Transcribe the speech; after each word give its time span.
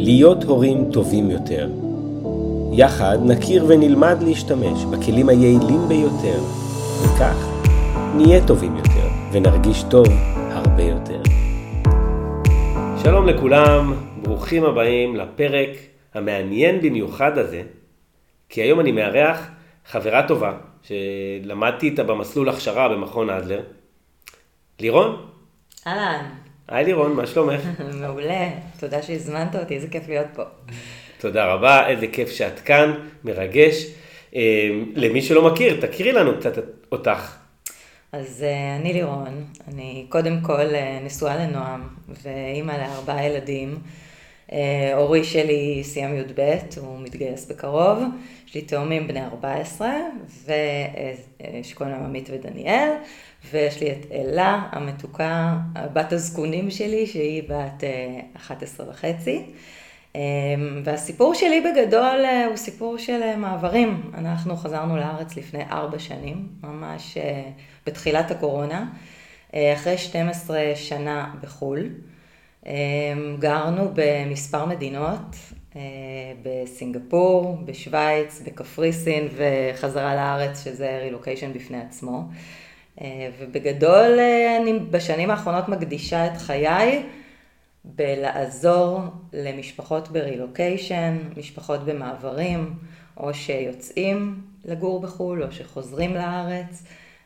להיות 0.00 0.44
הורים 0.44 0.92
טובים 0.92 1.30
יותר. 1.30 1.70
יחד 2.72 3.18
נכיר 3.26 3.64
ונלמד 3.68 4.16
להשתמש 4.22 4.84
בכלים 4.84 5.28
היעילים 5.28 5.88
ביותר, 5.88 6.38
וכך 7.02 7.48
נהיה 8.14 8.46
טובים 8.46 8.76
יותר 8.76 9.08
ונרגיש 9.32 9.84
טוב 9.90 10.06
הרבה 10.50 10.82
יותר. 10.82 11.22
שלום 13.02 13.26
לכולם, 13.26 13.94
ברוכים 14.22 14.64
הבאים 14.64 15.16
לפרק 15.16 15.70
המעניין 16.14 16.80
במיוחד 16.80 17.38
הזה, 17.38 17.62
כי 18.48 18.60
היום 18.60 18.80
אני 18.80 18.92
מארח 18.92 19.48
חברה 19.86 20.28
טובה 20.28 20.52
שלמדתי 20.82 21.86
איתה 21.88 22.02
במסלול 22.02 22.48
הכשרה 22.48 22.88
במכון 22.88 23.30
אדלר. 23.30 23.60
לירון? 24.80 25.16
אהלן. 25.86 26.47
היי 26.68 26.84
לירון, 26.84 27.12
מה 27.12 27.26
שלומך? 27.26 27.60
מעולה, 28.00 28.50
תודה 28.80 29.02
שהזמנת 29.02 29.56
אותי, 29.56 29.74
איזה 29.74 29.88
כיף 29.88 30.08
להיות 30.08 30.26
פה. 30.34 30.42
תודה 31.18 31.46
רבה, 31.46 31.88
איזה 31.88 32.06
כיף 32.06 32.30
שאת 32.30 32.60
כאן, 32.60 32.94
מרגש. 33.24 33.86
אה, 34.36 34.68
למי 34.94 35.22
שלא 35.22 35.52
מכיר, 35.52 35.80
תכירי 35.80 36.12
לנו 36.12 36.38
קצת 36.38 36.52
אותך. 36.92 37.36
אז 38.12 38.42
אה, 38.42 38.76
אני 38.76 38.92
לירון, 38.92 39.44
אני 39.68 40.06
קודם 40.08 40.40
כל 40.42 40.74
אה, 40.74 40.98
נשואה 41.04 41.36
לנועם 41.36 41.88
ואימא 42.22 42.72
לארבעה 42.72 43.26
ילדים. 43.26 43.78
אורי 44.94 45.24
שלי 45.24 45.80
סיים 45.84 46.16
י"ב, 46.16 46.40
הוא 46.76 47.00
מתגייס 47.00 47.46
בקרוב. 47.46 47.98
יש 48.48 48.54
לי 48.54 48.62
תאומים 48.62 49.08
בני 49.08 49.24
14, 49.24 49.90
ושקוראים 50.44 51.94
להם 51.94 52.04
עמית 52.04 52.30
ודניאל, 52.32 52.88
ויש 53.50 53.80
לי 53.80 53.92
את 53.92 54.06
אלה 54.12 54.68
המתוקה, 54.72 55.56
בת 55.92 56.12
הזקונים 56.12 56.70
שלי, 56.70 57.06
שהיא 57.06 57.42
בת 57.48 57.84
11 58.36 58.86
אה, 58.86 58.90
וחצי. 58.92 59.42
אה, 60.16 60.20
והסיפור 60.84 61.34
שלי 61.34 61.60
בגדול 61.60 62.24
אה, 62.24 62.46
הוא 62.46 62.56
סיפור 62.56 62.98
של 62.98 63.36
מעברים. 63.36 64.10
אנחנו 64.14 64.56
חזרנו 64.56 64.96
לארץ 64.96 65.36
לפני 65.36 65.62
ארבע 65.70 65.98
שנים, 65.98 66.48
ממש 66.62 67.18
בתחילת 67.86 68.30
הקורונה, 68.30 68.86
אחרי 69.54 69.98
12 69.98 70.60
שנה 70.74 71.34
בחו"ל. 71.42 71.88
גרנו 73.38 73.90
במספר 73.94 74.64
מדינות, 74.64 75.36
בסינגפור, 76.42 77.58
בשוויץ, 77.64 78.42
בקפריסין 78.46 79.28
וחזרה 79.36 80.14
לארץ, 80.14 80.64
שזה 80.64 80.98
רילוקיישן 81.02 81.52
בפני 81.52 81.80
עצמו. 81.80 82.22
אה, 83.00 83.30
ובגדול 83.38 84.18
אה, 84.18 84.56
אני 84.62 84.78
בשנים 84.78 85.30
האחרונות 85.30 85.68
מקדישה 85.68 86.26
את 86.26 86.36
חיי 86.36 87.02
בלעזור 87.84 89.00
למשפחות 89.32 90.08
ברילוקיישן, 90.08 91.18
משפחות 91.36 91.84
במעברים, 91.84 92.74
או 93.16 93.34
שיוצאים 93.34 94.42
לגור 94.64 95.00
בחו"ל, 95.00 95.42
או 95.42 95.52
שחוזרים 95.52 96.14
לארץ, 96.14 96.84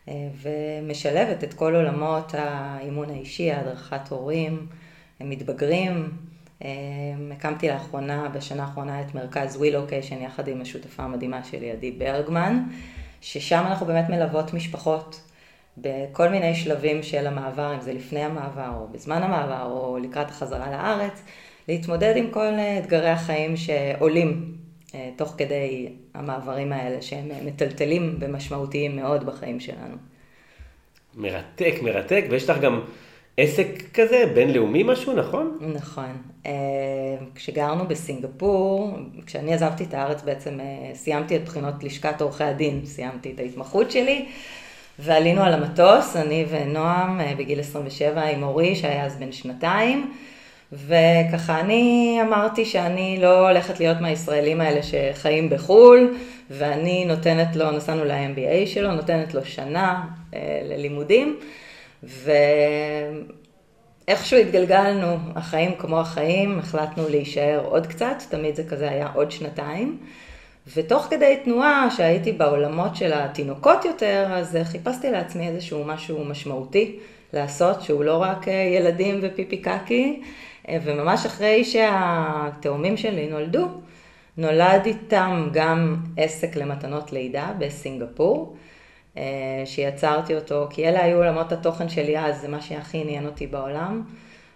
אה, 0.08 0.14
ומשלבת 0.42 1.44
את 1.44 1.54
כל 1.54 1.74
עולמות 1.74 2.34
האימון 2.38 3.10
האישי, 3.10 3.52
הדרכת 3.52 4.08
הורים, 4.08 4.66
מתבגרים. 5.20 6.10
הקמתי 7.32 7.68
לאחרונה, 7.68 8.28
בשנה 8.28 8.62
האחרונה, 8.62 9.00
את 9.00 9.14
מרכז 9.14 9.56
ווי-לוקיישן 9.56 10.22
יחד 10.22 10.48
עם 10.48 10.60
השותפה 10.60 11.02
המדהימה 11.02 11.44
שלי, 11.44 11.70
עדי 11.70 11.90
ברגמן, 11.90 12.62
ששם 13.20 13.64
אנחנו 13.66 13.86
באמת 13.86 14.08
מלוות 14.08 14.54
משפחות 14.54 15.31
בכל 15.76 16.28
מיני 16.28 16.54
שלבים 16.54 17.02
של 17.02 17.26
המעבר, 17.26 17.74
אם 17.74 17.80
זה 17.80 17.92
לפני 17.92 18.20
המעבר 18.20 18.70
או 18.76 18.88
בזמן 18.92 19.22
המעבר 19.22 19.70
או 19.70 19.98
לקראת 20.02 20.30
החזרה 20.30 20.70
לארץ, 20.70 21.22
להתמודד 21.68 22.16
עם 22.16 22.30
כל 22.30 22.52
אתגרי 22.78 23.08
החיים 23.08 23.56
שעולים 23.56 24.54
אה, 24.94 25.10
תוך 25.16 25.34
כדי 25.38 25.88
המעברים 26.14 26.72
האלה, 26.72 27.02
שהם 27.02 27.28
מטלטלים 27.44 28.16
ומשמעותיים 28.20 28.96
מאוד 28.96 29.26
בחיים 29.26 29.60
שלנו. 29.60 29.96
מרתק, 31.14 31.74
מרתק, 31.82 32.24
ויש 32.30 32.50
לך 32.50 32.60
גם 32.60 32.80
עסק 33.36 33.66
כזה, 33.94 34.24
בינלאומי 34.34 34.82
משהו, 34.82 35.12
נכון? 35.12 35.58
נכון. 35.74 36.22
אה, 36.46 36.52
כשגרנו 37.34 37.86
בסינגפור, 37.86 38.98
כשאני 39.26 39.54
עזבתי 39.54 39.84
את 39.84 39.94
הארץ 39.94 40.22
בעצם 40.22 40.60
אה, 40.60 40.94
סיימתי 40.94 41.36
את 41.36 41.44
בחינות 41.44 41.84
לשכת 41.84 42.20
עורכי 42.20 42.44
הדין, 42.44 42.86
סיימתי 42.86 43.32
את 43.34 43.38
ההתמחות 43.40 43.90
שלי. 43.90 44.26
ועלינו 44.98 45.42
על 45.42 45.54
המטוס, 45.54 46.16
אני 46.16 46.44
ונועם 46.50 47.20
אה, 47.20 47.32
בגיל 47.38 47.60
27 47.60 48.22
עם 48.22 48.42
אורי 48.42 48.76
שהיה 48.76 49.04
אז 49.04 49.16
בן 49.16 49.32
שנתיים. 49.32 50.12
וככה 50.72 51.60
אני 51.60 52.18
אמרתי 52.22 52.64
שאני 52.64 53.18
לא 53.22 53.48
הולכת 53.48 53.80
להיות 53.80 54.00
מהישראלים 54.00 54.60
האלה 54.60 54.80
שחיים 54.82 55.50
בחו"ל, 55.50 56.14
ואני 56.50 57.04
נותנת 57.04 57.56
לו, 57.56 57.70
נסענו 57.70 58.04
ל-MBA 58.04 58.66
שלו, 58.66 58.92
נותנת 58.94 59.34
לו 59.34 59.44
שנה 59.44 60.04
אה, 60.34 60.60
ללימודים, 60.64 61.40
ואיכשהו 64.08 64.38
התגלגלנו, 64.38 65.16
החיים 65.34 65.74
כמו 65.78 66.00
החיים, 66.00 66.58
החלטנו 66.58 67.08
להישאר 67.08 67.60
עוד 67.64 67.86
קצת, 67.86 68.16
תמיד 68.28 68.56
זה 68.56 68.64
כזה 68.64 68.90
היה 68.90 69.08
עוד 69.14 69.30
שנתיים. 69.30 69.98
ותוך 70.76 71.06
כדי 71.10 71.40
תנועה, 71.44 71.90
שהייתי 71.90 72.32
בעולמות 72.32 72.96
של 72.96 73.12
התינוקות 73.12 73.84
יותר, 73.84 74.28
אז 74.30 74.58
חיפשתי 74.64 75.10
לעצמי 75.10 75.48
איזשהו 75.48 75.84
משהו 75.84 76.24
משמעותי 76.24 76.98
לעשות, 77.32 77.82
שהוא 77.82 78.04
לא 78.04 78.16
רק 78.16 78.48
אה, 78.48 78.52
ילדים 78.52 79.18
ופיפי 79.22 79.56
קקי, 79.56 80.22
אה, 80.68 80.78
וממש 80.84 81.26
אחרי 81.26 81.64
שהתאומים 81.64 82.96
שלי 82.96 83.26
נולדו, 83.26 83.68
נולד 84.36 84.86
איתם 84.86 85.48
גם 85.52 85.96
עסק 86.16 86.56
למתנות 86.56 87.12
לידה 87.12 87.52
בסינגפור, 87.58 88.56
אה, 89.16 89.22
שיצרתי 89.64 90.34
אותו, 90.34 90.66
כי 90.70 90.88
אלה 90.88 91.04
היו 91.04 91.16
עולמות 91.16 91.52
התוכן 91.52 91.88
שלי 91.88 92.18
אז, 92.18 92.40
זה 92.40 92.48
מה 92.48 92.60
שהכי 92.60 92.98
עניין 93.00 93.26
אותי 93.26 93.46
בעולם. 93.46 94.02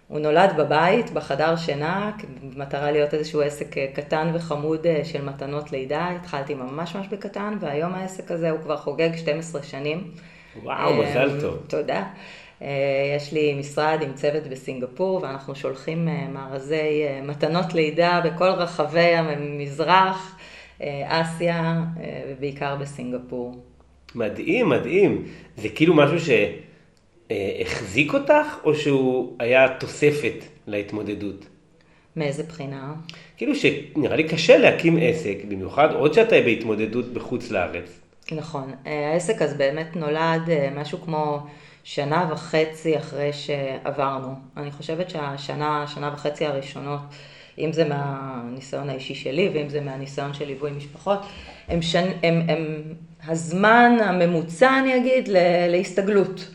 הוא 0.07 0.19
נולד 0.19 0.53
בבית, 0.57 1.11
בחדר 1.11 1.55
שינה, 1.55 2.11
במטרה 2.55 2.91
להיות 2.91 3.13
איזשהו 3.13 3.41
עסק 3.41 3.77
אה, 3.77 3.87
קטן 3.93 4.31
וחמוד 4.33 4.87
אה, 4.87 5.01
של 5.03 5.21
מתנות 5.21 5.71
לידה. 5.71 6.09
התחלתי 6.09 6.53
ממש 6.53 6.95
ממש 6.95 7.07
בקטן, 7.07 7.57
והיום 7.59 7.93
העסק 7.93 8.31
הזה 8.31 8.49
הוא 8.49 8.59
כבר 8.59 8.77
חוגג 8.77 9.09
12 9.15 9.63
שנים. 9.63 10.11
וואו, 10.63 10.93
מזל 10.93 11.41
טוב. 11.41 11.57
תודה. 11.67 12.03
אה, 12.61 12.67
יש 13.15 13.33
לי 13.33 13.55
משרד 13.59 13.99
עם 14.01 14.13
צוות 14.13 14.47
בסינגפור, 14.47 15.19
ואנחנו 15.23 15.55
שולחים 15.55 16.07
מארזי 16.33 17.03
מתנות 17.23 17.73
לידה 17.73 18.21
בכל 18.25 18.49
רחבי 18.49 18.99
המזרח, 18.99 20.37
אסיה, 21.05 21.83
ובעיקר 22.29 22.75
בסינגפור. 22.75 23.55
מדהים, 24.15 24.69
מדהים. 24.69 25.25
זה 25.57 25.69
כאילו 25.69 25.93
משהו 25.93 26.19
ש... 26.19 26.29
אה, 27.31 27.57
החזיק 27.61 28.13
אותך, 28.13 28.57
או 28.63 28.75
שהוא 28.75 29.35
היה 29.39 29.69
תוספת 29.79 30.43
להתמודדות? 30.67 31.45
מאיזה 32.15 32.43
בחינה? 32.43 32.93
כאילו 33.37 33.53
שנראה 33.55 34.15
לי 34.15 34.23
קשה 34.23 34.57
להקים 34.57 34.97
עסק, 35.01 35.37
במיוחד 35.47 35.93
עוד 35.93 36.13
שאתה 36.13 36.35
בהתמודדות 36.45 37.13
בחוץ 37.13 37.51
לארץ. 37.51 37.99
נכון. 38.31 38.73
אה, 38.87 39.11
העסק 39.11 39.41
אז 39.41 39.53
באמת 39.53 39.95
נולד 39.95 40.49
אה, 40.49 40.69
משהו 40.75 41.01
כמו 41.01 41.39
שנה 41.83 42.29
וחצי 42.31 42.97
אחרי 42.97 43.33
שעברנו. 43.33 44.33
אני 44.57 44.71
חושבת 44.71 45.09
שהשנה, 45.09 45.85
שנה 45.87 46.11
וחצי 46.13 46.45
הראשונות, 46.45 46.99
אם 47.57 47.73
זה 47.73 47.85
מהניסיון 47.85 48.89
האישי 48.89 49.15
שלי 49.15 49.49
ואם 49.53 49.69
זה 49.69 49.81
מהניסיון 49.81 50.33
של 50.33 50.45
ליווי 50.45 50.71
משפחות, 50.71 51.19
הם, 51.67 51.81
שנ, 51.81 52.05
הם, 52.23 52.41
הם 52.47 52.83
הזמן 53.27 53.97
הממוצע, 54.03 54.79
אני 54.79 54.97
אגיד, 54.97 55.29
להסתגלות. 55.69 56.47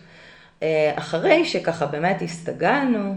אה, 0.62 0.92
אחרי 0.94 1.44
שככה 1.44 1.86
באמת 1.86 2.22
הסתגלנו, 2.22 3.14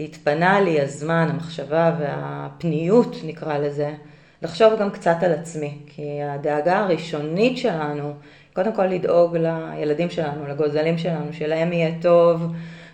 התפנה 0.00 0.60
לי 0.60 0.80
הזמן, 0.80 1.28
המחשבה 1.30 1.96
והפניות 1.98 3.16
נקרא 3.24 3.58
לזה, 3.58 3.94
לחשוב 4.42 4.72
גם 4.80 4.90
קצת 4.90 5.16
על 5.22 5.32
עצמי, 5.32 5.78
כי 5.86 6.22
הדאגה 6.22 6.78
הראשונית 6.78 7.58
שלנו, 7.58 8.12
קודם 8.52 8.72
כל 8.72 8.86
לדאוג 8.86 9.36
לילדים 9.36 10.10
שלנו, 10.10 10.46
לגוזלים 10.48 10.98
שלנו, 10.98 11.32
שלהם 11.32 11.72
יהיה 11.72 11.90
טוב, 12.02 12.42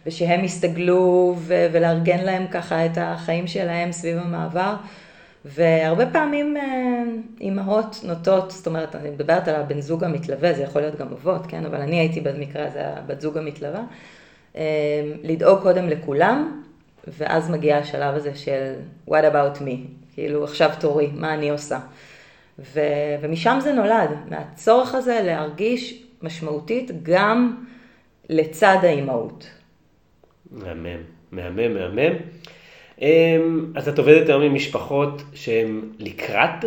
ושהם 0.07 0.45
יסתגלו 0.45 1.37
ולארגן 1.47 2.25
להם 2.25 2.47
ככה 2.47 2.87
את 2.87 2.99
החיים 3.01 3.47
שלהם 3.47 3.93
סביב 3.93 4.19
המעבר. 4.19 4.75
והרבה 5.45 6.07
פעמים 6.07 6.57
אה, 6.57 7.03
אימהות 7.41 7.97
נוטות, 8.05 8.51
זאת 8.51 8.67
אומרת, 8.67 8.97
אני 8.97 9.11
מדברת 9.11 9.49
על 9.49 9.55
הבן 9.55 9.81
זוג 9.81 10.05
המתלווה, 10.05 10.53
זה 10.55 10.63
יכול 10.63 10.83
להיות 10.83 10.97
גם 10.97 11.09
אבות, 11.13 11.47
כן? 11.47 11.65
אבל 11.67 11.81
אני 11.81 12.01
הייתי 12.01 12.21
במקרה 12.21 12.67
הזה 12.67 12.89
הבת 12.89 13.21
זוג 13.21 13.39
המתלווה, 13.39 13.83
אה, 14.57 14.63
לדאוג 15.23 15.63
קודם 15.63 15.89
לכולם, 15.89 16.63
ואז 17.19 17.51
מגיע 17.51 17.77
השלב 17.77 18.15
הזה 18.15 18.35
של 18.35 18.73
what 19.09 19.23
about 19.33 19.59
me, 19.59 19.77
כאילו 20.15 20.45
עכשיו 20.45 20.71
תורי, 20.81 21.11
מה 21.15 21.35
אני 21.35 21.51
עושה? 21.51 21.79
ו, 22.59 22.81
ומשם 23.21 23.59
זה 23.61 23.73
נולד, 23.73 24.11
מהצורך 24.29 24.95
הזה 24.95 25.21
להרגיש 25.25 26.05
משמעותית 26.23 26.91
גם 27.03 27.65
לצד 28.29 28.77
האימהות. 28.83 29.51
מהמם, 30.51 31.01
מהמם, 31.33 31.75
מהמם. 31.75 32.17
אמ, 33.01 33.73
אז 33.77 33.89
את 33.89 33.99
עובדת 33.99 34.29
היום 34.29 34.43
עם 34.43 34.55
משפחות 34.55 35.23
שהן 35.35 35.81
לקראת 35.99 36.65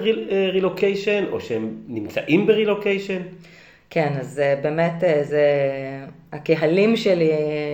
רילוקיישן, 0.52 1.24
או 1.32 1.42
שהן 1.42 1.70
נמצאים 1.88 2.48
ברילוקיישן? 2.48 3.22
כן, 3.90 4.14
אז 4.20 4.40
אה, 4.40 4.56
באמת, 4.62 5.04
אה, 5.04 5.24
זה, 5.24 5.46
הקהלים 6.32 6.98
שלי 6.98 7.32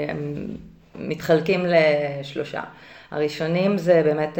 הם 0.09 0.47
מתחלקים 0.95 1.65
לשלושה. 1.65 2.61
הראשונים 3.11 3.77
זה 3.77 4.01
באמת 4.05 4.39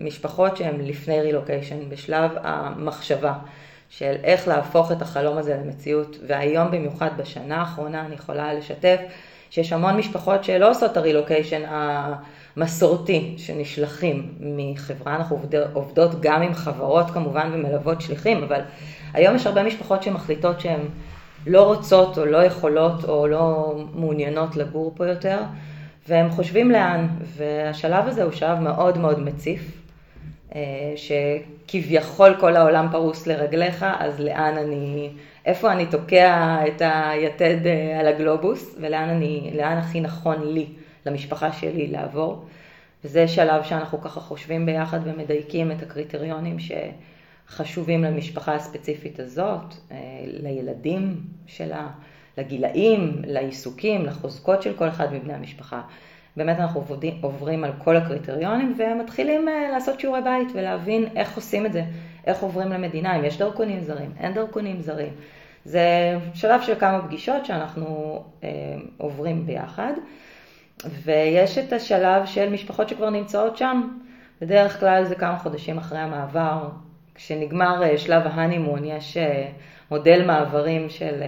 משפחות 0.00 0.56
שהן 0.56 0.80
לפני 0.80 1.20
רילוקיישן, 1.20 1.88
בשלב 1.88 2.30
המחשבה 2.42 3.32
של 3.90 4.14
איך 4.24 4.48
להפוך 4.48 4.92
את 4.92 5.02
החלום 5.02 5.38
הזה 5.38 5.56
למציאות, 5.64 6.18
והיום 6.26 6.70
במיוחד 6.70 7.10
בשנה 7.16 7.56
האחרונה 7.56 8.06
אני 8.06 8.14
יכולה 8.14 8.54
לשתף 8.54 8.98
שיש 9.50 9.72
המון 9.72 9.96
משפחות 9.96 10.44
שלא 10.44 10.70
עושות 10.70 10.92
את 10.92 10.96
הרילוקיישן 10.96 11.62
המסורתי 12.56 13.34
שנשלחים 13.36 14.34
מחברה, 14.40 15.16
אנחנו 15.16 15.40
עובדות 15.72 16.20
גם 16.20 16.42
עם 16.42 16.54
חברות 16.54 17.10
כמובן 17.10 17.50
ומלוות 17.54 18.00
שליחים, 18.00 18.42
אבל 18.42 18.60
היום 19.12 19.36
יש 19.36 19.46
הרבה 19.46 19.62
משפחות 19.62 20.02
שמחליטות 20.02 20.60
שהן 20.60 20.80
לא 21.46 21.66
רוצות 21.66 22.18
או 22.18 22.26
לא 22.26 22.44
יכולות 22.44 23.04
או 23.04 23.26
לא 23.26 23.74
מעוניינות 23.94 24.56
לגור 24.56 24.92
פה 24.96 25.06
יותר, 25.06 25.38
והם 26.08 26.30
חושבים 26.30 26.70
לאן, 26.70 27.06
והשלב 27.36 28.08
הזה 28.08 28.22
הוא 28.22 28.32
שלב 28.32 28.58
מאוד 28.58 28.98
מאוד 28.98 29.20
מציף. 29.20 29.82
אה, 30.54 30.94
שכביכול 30.96 32.36
כל 32.40 32.56
העולם 32.56 32.88
פרוס 32.90 33.26
לרגליך, 33.26 33.86
אז 33.98 34.20
לאן 34.20 34.54
אני, 34.58 35.10
איפה 35.46 35.72
אני 35.72 35.86
תוקע 35.86 36.58
את 36.66 36.82
היתד 36.84 37.66
אה, 37.66 38.00
על 38.00 38.06
הגלובוס, 38.06 38.76
ולאן 38.80 39.08
אני, 39.08 39.50
לאן 39.54 39.76
הכי 39.76 40.00
נכון 40.00 40.52
לי, 40.54 40.66
למשפחה 41.06 41.52
שלי 41.52 41.86
לעבור. 41.86 42.44
וזה 43.04 43.28
שלב 43.28 43.62
שאנחנו 43.62 44.00
ככה 44.00 44.20
חושבים 44.20 44.66
ביחד 44.66 45.00
ומדייקים 45.04 45.72
את 45.72 45.82
הקריטריונים 45.82 46.56
שחשובים 46.58 48.04
למשפחה 48.04 48.54
הספציפית 48.54 49.20
הזאת, 49.20 49.74
אה, 49.92 49.96
לילדים 50.24 51.20
שלה, 51.46 51.88
לגילאים, 52.38 53.22
לעיסוקים, 53.26 54.06
לחוזקות 54.06 54.62
של 54.62 54.74
כל 54.74 54.88
אחד 54.88 55.12
מבני 55.12 55.32
המשפחה. 55.34 55.82
באמת 56.36 56.60
אנחנו 56.60 56.80
עובדים, 56.80 57.18
עוברים 57.20 57.64
על 57.64 57.72
כל 57.84 57.96
הקריטריונים 57.96 58.76
ומתחילים 58.78 59.48
אה, 59.48 59.68
לעשות 59.72 60.00
שיעורי 60.00 60.20
בית 60.22 60.48
ולהבין 60.54 61.04
איך 61.16 61.36
עושים 61.36 61.66
את 61.66 61.72
זה, 61.72 61.84
איך 62.26 62.42
עוברים 62.42 62.68
למדינה, 62.68 63.16
אם 63.18 63.24
יש 63.24 63.38
דרכונים 63.38 63.80
זרים, 63.80 64.10
אין 64.20 64.34
דרכונים 64.34 64.80
זרים. 64.80 65.12
זה 65.64 66.16
שלב 66.34 66.62
של 66.62 66.74
כמה 66.78 67.02
פגישות 67.02 67.46
שאנחנו 67.46 68.22
אה, 68.44 68.48
עוברים 68.98 69.46
ביחד, 69.46 69.92
ויש 71.04 71.58
את 71.58 71.72
השלב 71.72 72.26
של 72.26 72.50
משפחות 72.50 72.88
שכבר 72.88 73.10
נמצאות 73.10 73.56
שם, 73.56 73.88
בדרך 74.40 74.80
כלל 74.80 75.04
זה 75.04 75.14
כמה 75.14 75.38
חודשים 75.38 75.78
אחרי 75.78 75.98
המעבר, 75.98 76.68
כשנגמר 77.14 77.82
אה, 77.82 77.98
שלב 77.98 78.22
ההנימון, 78.26 78.84
יש 78.84 79.16
אה, 79.16 79.48
מודל 79.90 80.24
מעברים 80.26 80.90
של 80.90 81.22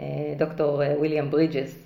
אה, 0.00 0.34
דוקטור 0.36 0.82
אה, 0.82 0.94
ויליאם 1.00 1.30
ברידג'ס, 1.30 1.82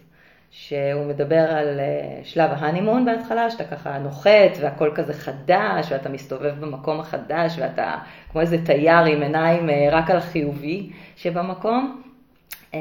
שהוא 0.51 1.07
מדבר 1.07 1.51
על 1.51 1.81
שלב 2.25 2.51
ההנימון 2.51 3.05
בהתחלה, 3.05 3.51
שאתה 3.51 3.65
ככה 3.65 3.99
נוחת 3.99 4.57
והכל 4.61 4.91
כזה 4.95 5.15
חדש, 5.15 5.93
ואתה 5.93 6.09
מסתובב 6.09 6.55
במקום 6.61 7.01
החדש, 7.01 7.59
ואתה 7.59 7.99
כמו 8.33 8.41
איזה 8.41 8.65
תייר 8.65 9.05
עם 9.05 9.23
עיניים 9.23 9.71
רק 9.93 10.11
על 10.11 10.17
החיובי 10.17 10.91
שבמקום. 11.17 12.03
אה, 12.75 12.79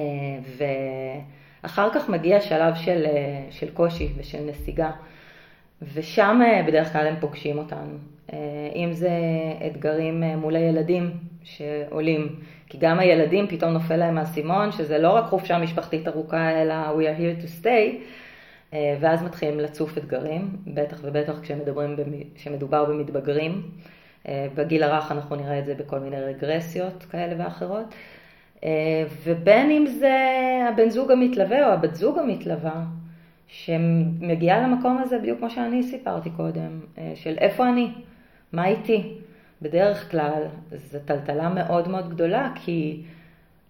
ואחר 1.63 1.89
כך 1.94 2.09
מגיע 2.09 2.41
שלב 2.41 2.75
של, 2.75 3.06
של 3.50 3.69
קושי 3.71 4.09
ושל 4.17 4.41
נסיגה, 4.45 4.91
ושם 5.94 6.41
בדרך 6.67 6.94
כלל 6.94 7.07
הם 7.07 7.15
פוגשים 7.19 7.57
אותנו. 7.57 7.97
אם 8.75 8.89
זה 8.94 9.11
אתגרים 9.67 10.23
מול 10.23 10.56
הילדים 10.56 11.11
שעולים. 11.44 12.39
כי 12.69 12.77
גם 12.77 13.00
הילדים 13.00 13.47
פתאום 13.47 13.73
נופל 13.73 13.95
להם 13.95 14.17
האסימון, 14.17 14.71
שזה 14.71 14.97
לא 14.97 15.09
רק 15.09 15.25
חופשה 15.25 15.57
משפחתית 15.57 16.07
ארוכה, 16.07 16.61
אלא 16.61 16.73
we 16.73 17.01
are 17.01 17.19
here 17.19 17.44
to 17.44 17.63
stay, 17.63 17.95
אה, 18.73 18.97
ואז 19.00 19.23
מתחילים 19.23 19.59
לצוף 19.59 19.97
אתגרים, 19.97 20.56
בטח 20.67 20.97
ובטח 21.01 21.39
כשמדובר 22.35 22.85
במתבגרים. 22.85 23.61
אה, 24.27 24.47
בגיל 24.56 24.83
הרך 24.83 25.11
אנחנו 25.11 25.35
נראה 25.35 25.59
את 25.59 25.65
זה 25.65 25.75
בכל 25.75 26.00
מיני 26.00 26.21
רגרסיות 26.21 27.06
כאלה 27.11 27.44
ואחרות. 27.44 27.95
אה, 28.63 29.03
ובין 29.23 29.71
אם 29.71 29.85
זה 29.88 30.17
הבן 30.69 30.89
זוג 30.89 31.11
המתלווה 31.11 31.67
או 31.67 31.71
הבת 31.71 31.95
זוג 31.95 32.17
המתלווה, 32.19 32.83
שמגיעה 33.47 34.59
למקום 34.59 34.97
הזה 34.97 35.19
בדיוק 35.19 35.39
כמו 35.39 35.50
שאני 35.50 35.83
סיפרתי 35.83 36.29
קודם, 36.29 36.79
של 37.15 37.35
איפה 37.38 37.69
אני, 37.69 37.91
מה 38.53 38.67
איתי. 38.67 39.13
בדרך 39.61 40.11
כלל 40.11 40.44
זו 40.71 40.97
טלטלה 41.06 41.50
מאוד 41.50 41.88
מאוד 41.88 42.09
גדולה, 42.09 42.51
כי 42.56 43.01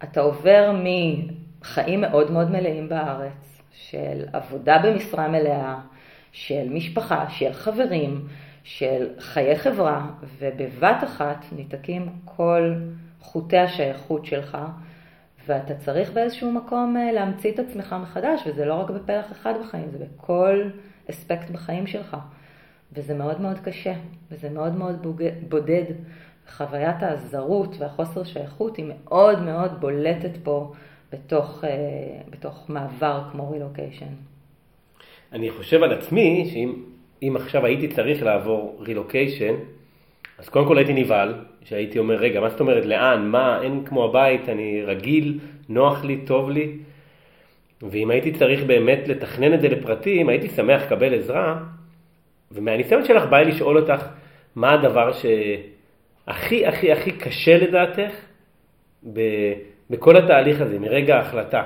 אתה 0.03 0.21
עובר 0.21 0.71
מחיים 0.73 2.01
מאוד 2.01 2.31
מאוד 2.31 2.51
מלאים 2.51 2.89
בארץ, 2.89 3.61
של 3.73 4.23
עבודה 4.33 4.77
במשרה 4.77 5.27
מלאה, 5.27 5.79
של 6.31 6.67
משפחה, 6.69 7.29
של 7.29 7.53
חברים, 7.53 8.27
של 8.63 9.07
חיי 9.19 9.55
חברה, 9.57 10.07
ובבת 10.39 11.03
אחת 11.03 11.45
ניתקים 11.55 12.09
כל 12.25 12.73
חוטי 13.21 13.57
השייכות 13.57 14.25
שלך, 14.25 14.57
ואתה 15.47 15.75
צריך 15.75 16.11
באיזשהו 16.11 16.51
מקום 16.51 16.97
אה, 16.97 17.11
להמציא 17.11 17.51
את 17.51 17.59
עצמך 17.59 17.95
מחדש, 18.01 18.41
וזה 18.47 18.65
לא 18.65 18.73
רק 18.73 18.89
בפלח 18.89 19.31
אחד 19.31 19.53
בחיים, 19.63 19.91
זה 19.91 20.05
בכל 20.05 20.69
אספקט 21.09 21.49
בחיים 21.49 21.87
שלך. 21.87 22.17
וזה 22.93 23.13
מאוד 23.13 23.41
מאוד 23.41 23.59
קשה, 23.59 23.93
וזה 24.31 24.49
מאוד 24.49 24.75
מאוד 24.75 25.07
בודד. 25.49 25.83
חוויית 26.57 26.95
הזרות 27.01 27.75
והחוסר 27.79 28.23
שייכות 28.23 28.77
היא 28.77 28.85
מאוד 28.85 29.41
מאוד 29.41 29.71
בולטת 29.81 30.37
פה 30.43 30.73
בתוך, 31.11 31.63
אה, 31.63 31.69
בתוך 32.29 32.69
מעבר 32.69 33.21
כמו 33.31 33.51
רילוקיישן. 33.51 34.05
אני 35.31 35.51
חושב 35.51 35.83
על 35.83 35.93
עצמי 35.93 36.49
שאם 36.53 37.35
עכשיו 37.35 37.65
הייתי 37.65 37.87
צריך 37.87 38.23
לעבור 38.23 38.77
רילוקיישן, 38.79 39.53
אז 40.37 40.49
קודם 40.49 40.67
כל 40.67 40.77
הייתי 40.77 40.93
נבהל, 40.93 41.45
שהייתי 41.63 41.99
אומר, 41.99 42.15
רגע, 42.15 42.39
מה 42.39 42.49
זאת 42.49 42.59
אומרת, 42.59 42.85
לאן, 42.85 43.27
מה, 43.27 43.61
אין 43.61 43.83
כמו 43.85 44.05
הבית, 44.05 44.49
אני 44.49 44.81
רגיל, 44.85 45.39
נוח 45.69 46.05
לי, 46.05 46.17
טוב 46.17 46.49
לי. 46.49 46.71
ואם 47.81 48.11
הייתי 48.11 48.31
צריך 48.31 48.63
באמת 48.63 49.07
לתכנן 49.07 49.53
את 49.53 49.61
זה 49.61 49.69
לפרטים, 49.69 50.29
הייתי 50.29 50.47
שמח 50.49 50.81
לקבל 50.83 51.13
עזרה, 51.13 51.59
ומהניסיון 52.51 53.05
שלך 53.05 53.25
בא 53.25 53.37
לי 53.37 53.51
לשאול 53.51 53.77
אותך, 53.77 54.05
מה 54.55 54.73
הדבר 54.73 55.11
שהכי 55.11 56.65
הכי 56.65 56.91
הכי 56.91 57.11
קשה 57.11 57.57
לדעתך 57.57 58.11
ב, 59.13 59.19
בכל 59.89 60.17
התהליך 60.17 60.61
הזה, 60.61 60.79
מרגע 60.79 61.15
ההחלטה? 61.15 61.63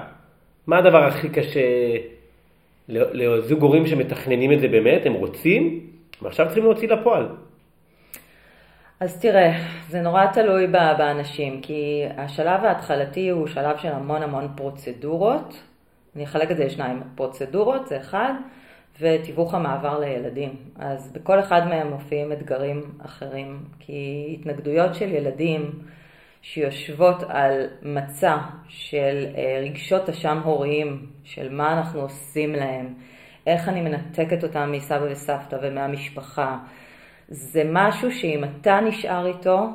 מה 0.68 0.78
הדבר 0.78 1.04
הכי 1.04 1.30
קשה 1.30 1.62
לזוג 2.90 3.62
הורים 3.62 3.88
שמתכננים 3.88 4.52
את 4.52 4.60
זה 4.60 4.68
באמת, 4.68 5.06
הם 5.06 5.14
רוצים, 5.14 5.80
ועכשיו 6.22 6.46
צריכים 6.46 6.64
להוציא 6.64 6.88
לפועל? 6.88 7.26
אז 9.04 9.20
תראה, 9.20 9.52
זה 9.90 10.02
נורא 10.02 10.26
תלוי 10.26 10.68
באנשים, 10.68 11.62
כי 11.62 12.04
השלב 12.18 12.66
ההתחלתי 12.66 13.30
הוא 13.30 13.48
שלב 13.48 13.78
של 13.78 13.88
המון 13.92 14.24
המון 14.24 14.48
פרוצדורות. 14.56 15.64
אני 16.16 16.24
אחלק 16.24 16.52
את 16.52 16.58
זה 16.58 16.66
לשניים, 16.66 17.04
פרוצדורות 17.16 17.88
זה 17.88 17.98
אחד, 17.98 18.34
ותיווך 19.00 19.54
המעבר 19.54 20.00
לילדים. 20.00 20.56
אז 20.80 21.12
בכל 21.12 21.40
אחד 21.40 21.68
מהם 21.68 21.88
מופיעים 21.88 22.32
אתגרים 22.32 22.84
אחרים, 23.06 23.60
כי 23.80 24.30
התנגדויות 24.34 24.96
של 24.96 25.10
ילדים 25.10 25.72
שיושבות 26.42 27.24
על 27.28 27.68
מצע 27.82 28.38
של 28.68 29.26
אה, 29.38 29.62
רגשות 29.64 30.10
אשם 30.10 30.42
הוריים, 30.44 31.06
של 31.24 31.54
מה 31.54 31.74
אנחנו 31.74 32.02
עושים 32.02 32.56
להם, 32.56 32.94
איך 33.48 33.70
אני 33.70 33.82
מנתקת 33.82 34.44
אותם 34.44 34.72
מסבא 34.72 35.06
וסבתא 35.12 35.58
ומהמשפחה, 35.62 36.58
זה 37.28 37.64
משהו 37.72 38.12
שאם 38.12 38.44
אתה 38.44 38.80
נשאר 38.82 39.26
איתו, 39.26 39.68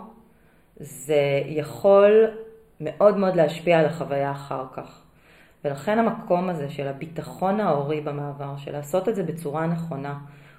זה 0.76 1.42
יכול 1.46 2.26
מאוד 2.80 3.16
מאוד 3.16 3.36
להשפיע 3.36 3.78
על 3.78 3.86
החוויה 3.86 4.30
אחר 4.30 4.64
כך. 4.72 5.02
ולכן 5.64 5.98
המקום 5.98 6.48
הזה 6.48 6.70
של 6.70 6.88
הביטחון 6.88 7.60
ההורי 7.60 8.00
במעבר, 8.00 8.56
של 8.56 8.72
לעשות 8.72 9.08
את 9.08 9.14
זה 9.14 9.22
בצורה 9.22 9.66
נכונה, 9.66 10.18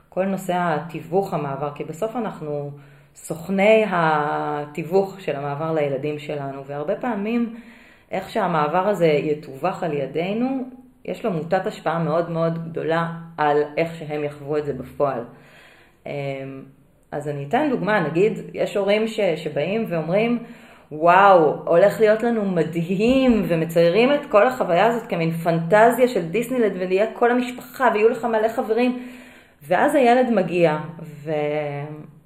כל 0.10 0.25
נושא 0.25 0.53
התיווך 0.58 1.34
המעבר, 1.34 1.72
כי 1.75 1.84
בסוף 1.84 2.15
אנחנו 2.15 2.72
סוכני 3.15 3.86
התיווך 3.89 5.22
של 5.22 5.36
המעבר 5.36 5.74
לילדים 5.74 6.19
שלנו, 6.19 6.65
והרבה 6.65 6.96
פעמים 6.96 7.55
איך 8.12 8.29
שהמעבר 8.29 8.88
הזה 8.88 9.08
יתווך 9.08 9.84
על 9.84 9.93
ידינו, 9.93 10.69
יש 11.05 11.25
לו 11.25 11.31
מוטת 11.31 11.67
השפעה 11.67 12.00
מאוד 12.00 12.29
מאוד 12.29 12.69
גדולה 12.69 13.12
על 13.38 13.58
איך 13.77 13.96
שהם 13.96 14.24
יחוו 14.24 14.58
את 14.58 14.65
זה 14.65 14.74
בפועל. 14.74 15.24
אז 17.12 17.28
אני 17.28 17.46
אתן 17.48 17.68
דוגמה, 17.70 18.00
נגיד, 18.00 18.39
יש 18.54 18.78
הורים 18.78 19.08
ש, 19.08 19.20
שבאים 19.20 19.86
ואומרים, 19.89 20.44
וואו, 20.92 21.56
הולך 21.66 22.00
להיות 22.00 22.24
לנו 22.24 22.46
מדהים, 22.46 23.46
ומציירים 23.48 24.13
את 24.13 24.25
כל 24.32 24.48
החוויה 24.48 24.86
הזאת 24.86 25.08
כמין 25.10 25.32
פנטזיה 25.32 26.08
של 26.08 26.30
דיסנילד, 26.30 26.72
ונהיה 26.80 27.06
כל 27.13 27.32
המשפחה, 27.32 27.89
ויהיו 27.94 28.10
לך 28.10 28.25
מלא 28.25 28.48
חברים. 28.48 29.08
ואז 29.68 29.96
הילד 29.96 30.30
מגיע, 30.32 30.78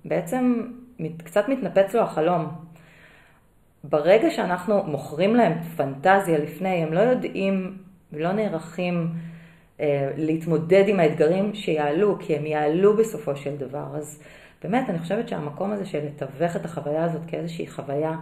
ובעצם 0.05 0.63
קצת 1.23 1.49
מתנפץ 1.49 1.95
לו 1.95 2.01
החלום. 2.01 2.47
ברגע 3.83 4.29
שאנחנו 4.29 4.83
מוכרים 4.83 5.35
להם 5.35 5.61
פנטזיה 5.61 6.37
לפני, 6.37 6.83
הם 6.83 6.93
לא 6.93 6.99
יודעים 6.99 7.77
ולא 8.13 8.31
נערכים 8.31 9.09
אה, 9.79 10.11
להתמודד 10.17 10.83
עם 10.87 10.99
האתגרים 10.99 11.53
שיעלו, 11.53 12.17
כי 12.19 12.35
הם 12.35 12.45
יעלו 12.45 12.97
בסופו 12.97 13.35
של 13.35 13.55
דבר. 13.55 13.85
אז 13.95 14.23
באמת, 14.63 14.89
אני 14.89 14.99
חושבת 14.99 15.27
שהמקום 15.27 15.71
הזה 15.71 15.85
של 15.85 16.05
לתווך 16.05 16.55
את 16.55 16.65
החוויה 16.65 17.03
הזאת 17.03 17.21
כאיזושהי 17.27 17.67
חוויה 17.67 18.15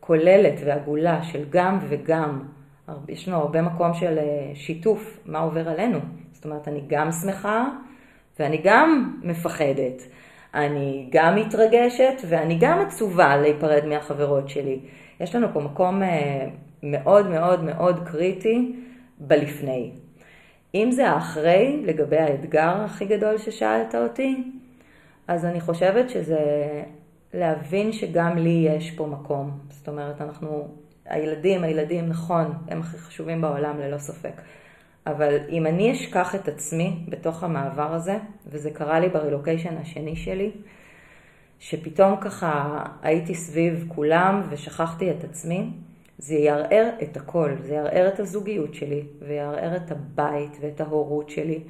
כוללת 0.00 0.60
ועגולה 0.64 1.22
של 1.22 1.44
גם 1.50 1.78
וגם, 1.88 2.42
יש 3.08 3.28
לנו 3.28 3.36
הרבה 3.36 3.62
מקום 3.62 3.94
של 3.94 4.18
אה, 4.18 4.50
שיתוף 4.54 5.20
מה 5.26 5.38
עובר 5.38 5.68
עלינו. 5.68 5.98
זאת 6.32 6.44
אומרת, 6.44 6.68
אני 6.68 6.82
גם 6.86 7.12
שמחה 7.12 7.68
ואני 8.38 8.60
גם 8.64 9.18
מפחדת. 9.22 10.02
אני 10.54 11.08
גם 11.12 11.36
מתרגשת 11.36 12.14
ואני 12.28 12.58
גם 12.60 12.78
עצובה 12.78 13.36
להיפרד 13.36 13.84
מהחברות 13.84 14.48
שלי. 14.48 14.80
יש 15.20 15.34
לנו 15.34 15.46
פה 15.52 15.60
מקום 15.60 16.02
אה, 16.02 16.46
מאוד 16.82 17.28
מאוד 17.28 17.64
מאוד 17.64 18.08
קריטי 18.08 18.76
בלפני. 19.18 19.92
אם 20.74 20.88
זה 20.92 21.10
האחרי, 21.10 21.82
לגבי 21.84 22.18
האתגר 22.18 22.82
הכי 22.84 23.04
גדול 23.04 23.38
ששאלת 23.38 23.94
אותי, 23.94 24.44
אז 25.28 25.44
אני 25.44 25.60
חושבת 25.60 26.10
שזה 26.10 26.38
להבין 27.34 27.92
שגם 27.92 28.38
לי 28.38 28.66
יש 28.68 28.90
פה 28.90 29.06
מקום. 29.06 29.58
זאת 29.70 29.88
אומרת, 29.88 30.20
אנחנו, 30.20 30.68
הילדים, 31.06 31.64
הילדים, 31.64 32.06
נכון, 32.06 32.52
הם 32.68 32.80
הכי 32.80 32.98
חשובים 32.98 33.40
בעולם 33.40 33.80
ללא 33.80 33.98
ספק. 33.98 34.40
אבל 35.06 35.36
אם 35.48 35.66
אני 35.66 35.92
אשכח 35.92 36.34
את 36.34 36.48
עצמי 36.48 37.04
בתוך 37.08 37.44
המעבר 37.44 37.94
הזה, 37.94 38.18
וזה 38.46 38.70
קרה 38.70 39.00
לי 39.00 39.08
ברילוקיישן 39.08 39.76
השני 39.76 40.16
שלי, 40.16 40.50
שפתאום 41.58 42.16
ככה 42.20 42.84
הייתי 43.02 43.34
סביב 43.34 43.84
כולם 43.88 44.42
ושכחתי 44.50 45.10
את 45.10 45.24
עצמי, 45.24 45.70
זה 46.18 46.34
יערער 46.34 46.90
את 47.02 47.16
הכל, 47.16 47.50
זה 47.60 47.74
יערער 47.74 48.08
את 48.08 48.20
הזוגיות 48.20 48.74
שלי, 48.74 49.02
ויערער 49.28 49.76
את 49.76 49.90
הבית 49.90 50.56
ואת 50.60 50.80
ההורות 50.80 51.30
שלי, 51.30 51.60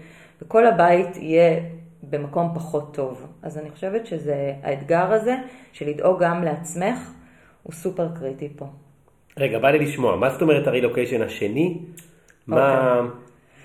וכל 0.42 0.66
הבית 0.66 1.16
יהיה 1.16 1.60
במקום 2.02 2.50
פחות 2.54 2.94
טוב. 2.94 3.26
אז 3.42 3.58
אני 3.58 3.70
חושבת 3.70 4.06
שזה, 4.06 4.52
האתגר 4.62 5.12
הזה 5.12 5.36
של 5.72 5.88
לדאוג 5.88 6.22
גם 6.22 6.44
לעצמך, 6.44 7.12
הוא 7.62 7.72
סופר 7.72 8.08
קריטי 8.14 8.48
פה. 8.56 8.66
רגע, 9.36 9.58
בא 9.58 9.70
לי 9.70 9.78
לשמוע, 9.78 10.16
מה 10.16 10.30
זאת 10.30 10.42
אומרת 10.42 10.66
הרילוקיישן 10.66 11.22
השני? 11.22 11.78
Okay. 11.78 12.00
מה, 12.46 12.98
אוקיי. 12.98 13.10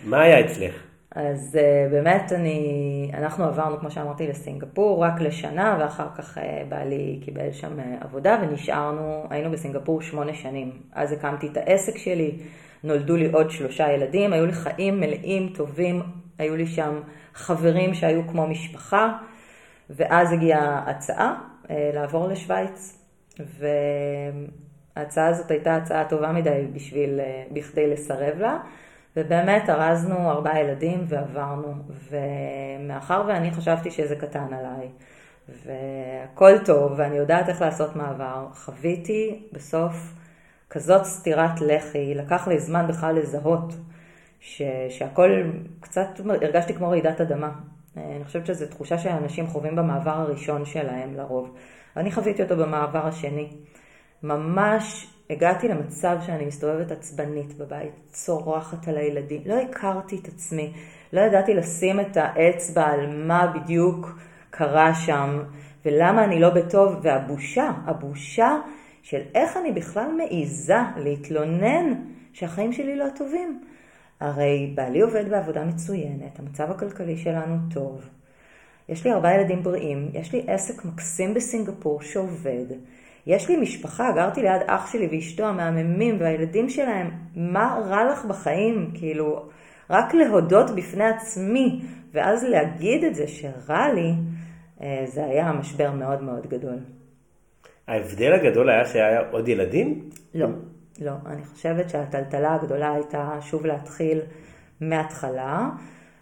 מה 0.05 0.21
היה 0.21 0.45
אצלך? 0.45 0.83
אז 1.15 1.59
uh, 1.59 1.91
באמת 1.91 2.31
אני, 2.31 3.11
אנחנו 3.13 3.45
עברנו, 3.45 3.79
כמו 3.79 3.91
שאמרתי, 3.91 4.27
לסינגפור 4.27 5.03
רק 5.03 5.21
לשנה, 5.21 5.77
ואחר 5.79 6.07
כך 6.17 6.37
uh, 6.37 6.41
בעלי 6.69 7.19
קיבל 7.25 7.51
שם 7.51 7.79
uh, 7.79 8.03
עבודה, 8.03 8.39
ונשארנו, 8.41 9.23
היינו 9.29 9.51
בסינגפור 9.51 10.01
שמונה 10.01 10.33
שנים. 10.33 10.71
אז 10.93 11.11
הקמתי 11.11 11.47
את 11.47 11.57
העסק 11.57 11.97
שלי, 11.97 12.31
נולדו 12.83 13.15
לי 13.15 13.31
עוד 13.31 13.51
שלושה 13.51 13.91
ילדים, 13.91 14.33
היו 14.33 14.45
לי 14.45 14.53
חיים 14.53 14.99
מלאים, 14.99 15.53
טובים, 15.55 16.01
היו 16.37 16.55
לי 16.55 16.67
שם 16.67 16.99
חברים 17.33 17.93
שהיו 17.93 18.27
כמו 18.27 18.47
משפחה, 18.47 19.17
ואז 19.89 20.31
הגיעה 20.33 20.83
הצעה 20.87 21.35
uh, 21.63 21.67
לעבור 21.93 22.27
לשוויץ, 22.27 22.99
וההצעה 24.95 25.27
הזאת 25.27 25.51
הייתה 25.51 25.75
הצעה 25.75 26.05
טובה 26.09 26.31
מדי 26.31 26.67
בשביל, 26.73 27.19
uh, 27.19 27.53
בכדי 27.53 27.89
לסרב 27.89 28.39
לה. 28.39 28.57
ובאמת 29.17 29.69
ארזנו 29.69 30.31
ארבעה 30.31 30.59
ילדים 30.59 31.05
ועברנו, 31.07 31.73
ומאחר 32.09 33.23
ואני 33.27 33.51
חשבתי 33.51 33.91
שזה 33.91 34.15
קטן 34.15 34.47
עליי, 34.53 34.89
והכל 35.65 36.65
טוב, 36.65 36.93
ואני 36.97 37.15
יודעת 37.15 37.49
איך 37.49 37.61
לעשות 37.61 37.95
מעבר, 37.95 38.47
חוויתי 38.53 39.47
בסוף 39.51 40.13
כזאת 40.69 41.05
סטירת 41.05 41.61
לחי, 41.61 42.15
לקח 42.15 42.47
לי 42.47 42.59
זמן 42.59 42.87
בכלל 42.87 43.15
לזהות 43.15 43.73
ש, 44.45 44.61
שהכל 44.89 45.31
קצת, 45.79 46.07
הרגשתי 46.41 46.73
כמו 46.73 46.89
רעידת 46.89 47.21
אדמה. 47.21 47.51
אני 47.97 48.23
חושבת 48.25 48.45
שזו 48.45 48.65
תחושה 48.67 48.97
שאנשים 48.97 49.47
חווים 49.47 49.75
במעבר 49.75 50.11
הראשון 50.11 50.65
שלהם 50.65 51.13
לרוב. 51.13 51.55
אני 51.97 52.11
חוויתי 52.11 52.43
אותו 52.43 52.57
במעבר 52.57 53.07
השני. 53.07 53.49
ממש 54.23 55.07
הגעתי 55.29 55.67
למצב 55.67 56.17
שאני 56.25 56.45
מסתובבת 56.45 56.91
עצבנית 56.91 57.57
בבית, 57.57 57.93
צורחת 58.07 58.87
על 58.87 58.97
הילדים, 58.97 59.41
לא 59.45 59.61
הכרתי 59.61 60.19
את 60.21 60.27
עצמי, 60.27 60.73
לא 61.13 61.21
ידעתי 61.21 61.53
לשים 61.53 61.99
את 61.99 62.17
האצבע 62.17 62.85
על 62.85 63.25
מה 63.27 63.47
בדיוק 63.47 64.19
קרה 64.49 64.93
שם, 64.93 65.39
ולמה 65.85 66.23
אני 66.23 66.39
לא 66.39 66.49
בטוב, 66.49 66.95
והבושה, 67.01 67.71
הבושה 67.85 68.57
של 69.03 69.21
איך 69.35 69.57
אני 69.57 69.71
בכלל 69.71 70.11
מעיזה 70.17 70.77
להתלונן 70.97 71.93
שהחיים 72.33 72.73
שלי 72.73 72.95
לא 72.95 73.05
טובים. 73.15 73.72
הרי 74.23 74.71
בעלי 74.75 75.01
עובד 75.01 75.29
בעבודה 75.29 75.65
מצוינת, 75.65 76.39
המצב 76.39 76.71
הכלכלי 76.71 77.17
שלנו 77.17 77.55
טוב. 77.73 78.09
יש 78.89 79.05
לי 79.05 79.13
ארבעה 79.13 79.35
ילדים 79.35 79.63
בריאים, 79.63 80.09
יש 80.13 80.33
לי 80.33 80.43
עסק 80.47 80.85
מקסים 80.85 81.33
בסינגפור 81.33 82.01
שעובד. 82.01 82.65
יש 83.27 83.49
לי 83.49 83.57
משפחה, 83.57 84.11
גרתי 84.15 84.41
ליד 84.41 84.61
אח 84.67 84.91
שלי 84.91 85.07
ואשתו 85.11 85.45
המהממים 85.45 86.17
והילדים 86.19 86.69
שלהם, 86.69 87.11
מה 87.35 87.79
רע 87.85 88.11
לך 88.11 88.25
בחיים? 88.25 88.91
כאילו, 88.93 89.49
רק 89.89 90.13
להודות 90.13 90.69
בפני 90.75 91.05
עצמי, 91.05 91.81
ואז 92.13 92.43
להגיד 92.43 93.03
את 93.03 93.15
זה 93.15 93.27
שרע 93.27 93.93
לי, 93.93 94.11
אה, 94.81 95.03
זה 95.05 95.25
היה 95.25 95.51
משבר 95.51 95.91
מאוד 95.91 96.23
מאוד 96.23 96.47
גדול. 96.47 96.77
ההבדל 97.87 98.33
הגדול 98.33 98.69
היה 98.69 98.85
שהיה 98.85 99.19
עוד 99.31 99.47
ילדים? 99.47 100.09
לא, 100.35 100.47
לא. 101.01 101.11
אני 101.25 101.45
חושבת 101.45 101.89
שהטלטלה 101.89 102.55
הגדולה 102.55 102.93
הייתה 102.93 103.37
שוב 103.41 103.65
להתחיל 103.65 104.21
מההתחלה, 104.81 105.69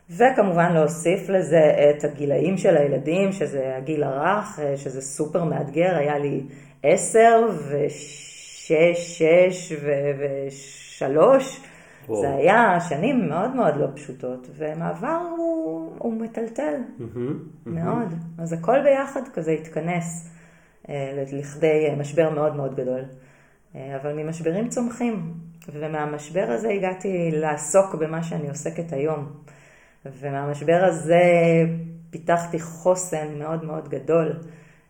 וכמובן 0.09 0.73
להוסיף 0.73 1.29
לזה 1.29 1.71
את 1.89 2.03
הגילאים 2.03 2.57
של 2.57 2.77
הילדים, 2.77 3.31
שזה 3.31 3.77
הגיל 3.77 4.03
הרך, 4.03 4.59
שזה 4.75 5.01
סופר 5.01 5.43
מאתגר. 5.43 5.95
היה 5.95 6.17
לי 6.17 6.43
עשר 6.83 7.47
ושש, 7.69 9.21
שש 9.21 9.73
ושלוש. 10.19 11.61
זה 12.21 12.35
היה 12.35 12.77
שנים 12.89 13.29
מאוד 13.29 13.55
מאוד 13.55 13.75
לא 13.77 13.87
פשוטות, 13.95 14.47
ומעבר 14.57 15.19
הוא, 15.37 15.95
הוא 15.97 16.13
מטלטל 16.13 16.73
mm-hmm, 16.73 17.03
mm-hmm. 17.03 17.69
מאוד. 17.69 18.13
אז 18.37 18.53
הכל 18.53 18.83
ביחד 18.83 19.21
כזה 19.33 19.51
התכנס 19.51 20.29
אה, 20.89 21.23
לכדי 21.33 21.89
משבר 21.97 22.29
מאוד 22.29 22.55
מאוד 22.55 22.75
גדול. 22.75 23.01
אה, 23.75 23.97
אבל 24.01 24.13
ממשברים 24.13 24.69
צומחים, 24.69 25.33
ומהמשבר 25.73 26.45
הזה 26.49 26.69
הגעתי 26.69 27.31
לעסוק 27.31 27.95
במה 27.95 28.23
שאני 28.23 28.49
עוסקת 28.49 28.93
היום. 28.93 29.31
ומהמשבר 30.05 30.83
הזה 30.87 31.21
פיתחתי 32.09 32.59
חוסן 32.59 33.27
מאוד 33.39 33.65
מאוד 33.65 33.89
גדול. 33.89 34.33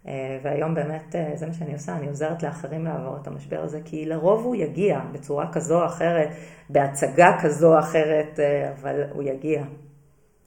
אה, 0.07 0.39
והיום 0.43 0.75
באמת 0.75 1.15
אה, 1.15 1.31
זה 1.35 1.47
מה 1.47 1.53
שאני 1.53 1.73
עושה, 1.73 1.95
אני 1.95 2.07
עוזרת 2.07 2.43
לאחרים 2.43 2.85
לעבור 2.85 3.17
את 3.21 3.27
המשבר 3.27 3.59
הזה, 3.59 3.79
כי 3.85 4.05
לרוב 4.05 4.45
הוא 4.45 4.55
יגיע 4.55 4.99
בצורה 5.11 5.53
כזו 5.53 5.81
או 5.81 5.85
אחרת, 5.85 6.29
בהצגה 6.69 7.37
כזו 7.43 7.73
או 7.73 7.79
אחרת, 7.79 8.39
אבל 8.79 9.01
הוא 9.11 9.23
יגיע. 9.23 9.63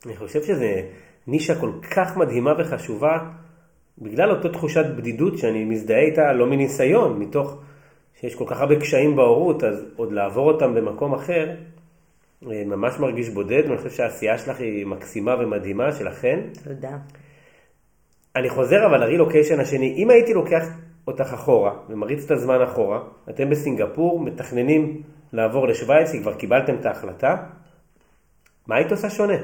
אני 0.06 0.16
חושב 0.16 0.42
שזו 0.42 0.64
נישה 1.26 1.60
כל 1.60 1.72
כך 1.96 2.16
מדהימה 2.16 2.52
וחשובה, 2.58 3.18
בגלל 3.98 4.30
אותה 4.30 4.48
תחושת 4.48 4.84
בדידות 4.96 5.38
שאני 5.38 5.64
מזדהה 5.64 6.00
איתה 6.00 6.32
לא 6.32 6.46
מניסיון, 6.46 7.18
מתוך 7.18 7.58
שיש 8.24 8.34
כל 8.34 8.44
כך 8.48 8.60
הרבה 8.60 8.80
קשיים 8.80 9.16
בהורות, 9.16 9.64
אז 9.64 9.84
עוד 9.96 10.12
לעבור 10.12 10.52
אותם 10.52 10.74
במקום 10.74 11.14
אחר, 11.14 11.50
ממש 12.42 12.98
מרגיש 12.98 13.28
בודד, 13.28 13.62
ואני 13.66 13.76
חושב 13.78 13.90
שהעשייה 13.90 14.38
שלך 14.38 14.60
היא 14.60 14.86
מקסימה 14.86 15.34
ומדהימה, 15.40 15.92
שלכן. 15.92 16.40
תודה. 16.64 16.96
אני 18.36 18.48
חוזר 18.48 18.86
אבל 18.86 19.00
לרילוקיישן 19.00 19.60
השני, 19.60 19.94
אם 19.96 20.10
הייתי 20.10 20.34
לוקח 20.34 20.68
אותך 21.06 21.32
אחורה 21.34 21.72
ומריץ 21.88 22.24
את 22.24 22.30
הזמן 22.30 22.62
אחורה, 22.62 23.00
אתם 23.30 23.50
בסינגפור 23.50 24.20
מתכננים 24.20 25.02
לעבור 25.32 25.68
לשוויץ, 25.68 26.10
כי 26.10 26.20
כבר 26.20 26.34
קיבלתם 26.34 26.74
את 26.80 26.86
ההחלטה, 26.86 27.36
מה 28.66 28.76
היית 28.76 28.92
עושה 28.92 29.10
שונה? 29.10 29.36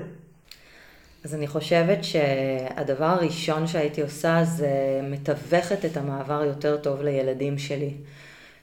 אז 1.25 1.35
אני 1.35 1.47
חושבת 1.47 2.05
שהדבר 2.05 3.05
הראשון 3.05 3.67
שהייתי 3.67 4.03
עושה 4.03 4.45
זה 4.45 5.01
מתווכת 5.11 5.85
את 5.85 5.97
המעבר 5.97 6.45
יותר 6.45 6.77
טוב 6.77 7.03
לילדים 7.03 7.59
שלי. 7.59 7.95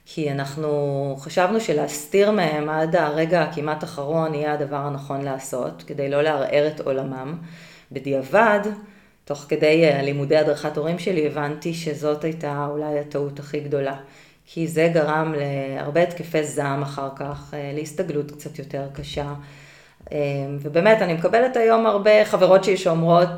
כי 0.10 0.32
אנחנו 0.32 1.16
חשבנו 1.20 1.62
שלהסתיר 1.62 2.32
מהם 2.32 2.70
עד 2.70 2.96
הרגע 2.96 3.42
הכמעט 3.42 3.84
אחרון 3.84 4.34
יהיה 4.34 4.54
הדבר 4.54 4.76
הנכון 4.76 5.22
לעשות, 5.22 5.84
כדי 5.88 6.10
לא 6.10 6.22
לערער 6.22 6.68
את 6.68 6.80
עולמם. 6.80 7.38
בדיעבד, 7.92 8.60
תוך 9.26 9.46
כדי 9.50 9.86
אה, 9.86 10.02
לימודי 10.02 10.38
הדרכת 10.38 10.78
הורים 10.78 11.00
שלי 11.00 11.28
הבנתי 11.28 11.74
שזאת 11.74 12.24
הייתה 12.24 12.68
אולי 12.70 13.00
הטעות 13.00 13.40
הכי 13.40 13.60
גדולה. 13.60 13.96
כי 14.46 14.68
זה 14.68 14.90
גרם 14.94 15.34
להרבה 15.38 16.04
התקפי 16.04 16.44
זעם 16.44 16.82
אחר 16.82 17.10
כך, 17.16 17.54
אה, 17.54 17.72
להסתגלות 17.76 18.32
קצת 18.32 18.60
יותר 18.60 18.84
קשה. 18.94 19.34
ובאמת, 20.62 21.02
אני 21.02 21.14
מקבלת 21.14 21.58
היום 21.58 21.86
הרבה 21.86 22.26
חברות 22.26 22.64
שלי 22.64 22.78
שאומרות, 22.78 23.30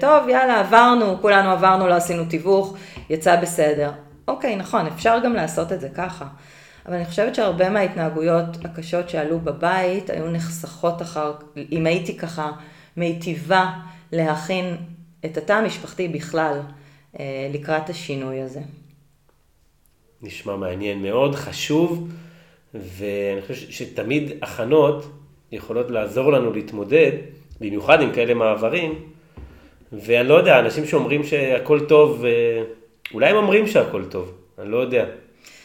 טוב, 0.00 0.28
יאללה, 0.28 0.60
עברנו, 0.60 1.16
כולנו 1.20 1.50
עברנו, 1.50 1.88
לא 1.88 1.94
עשינו 1.94 2.24
תיווך, 2.24 2.76
יצא 3.10 3.40
בסדר. 3.40 3.90
אוקיי, 4.30 4.56
נכון, 4.56 4.86
אפשר 4.86 5.18
גם 5.24 5.34
לעשות 5.34 5.72
את 5.72 5.80
זה 5.80 5.88
ככה. 5.88 6.26
אבל 6.86 6.94
אני 6.94 7.04
חושבת 7.04 7.34
שהרבה 7.34 7.70
מההתנהגויות 7.70 8.64
הקשות 8.64 9.08
שעלו 9.08 9.40
בבית 9.40 10.10
היו 10.10 10.30
נחסכות 10.30 11.02
אחר, 11.02 11.32
אם 11.72 11.86
הייתי 11.86 12.16
ככה 12.16 12.52
מיטיבה 12.96 13.70
להכין 14.12 14.76
את 15.24 15.36
התא 15.36 15.52
המשפחתי 15.52 16.08
בכלל 16.08 16.60
אה, 17.20 17.48
לקראת 17.52 17.90
השינוי 17.90 18.40
הזה. 18.40 18.60
נשמע 20.22 20.56
מעניין 20.56 21.02
מאוד, 21.02 21.34
חשוב, 21.34 22.08
ואני 22.74 23.42
חושב 23.46 23.70
שתמיד 23.70 24.30
הכנות 24.42 25.04
יכולות 25.52 25.90
לעזור 25.90 26.32
לנו 26.32 26.52
להתמודד, 26.52 27.12
במיוחד 27.60 28.02
עם 28.02 28.12
כאלה 28.12 28.34
מעברים, 28.34 28.94
ואני 29.92 30.28
לא 30.28 30.34
יודע, 30.34 30.58
אנשים 30.58 30.86
שאומרים 30.86 31.24
שהכל 31.24 31.80
טוב, 31.88 32.24
אה, 32.24 32.62
אולי 33.14 33.30
הם 33.30 33.36
אומרים 33.36 33.66
שהכל 33.66 34.04
טוב, 34.04 34.32
אני 34.58 34.70
לא 34.70 34.76
יודע. 34.76 35.04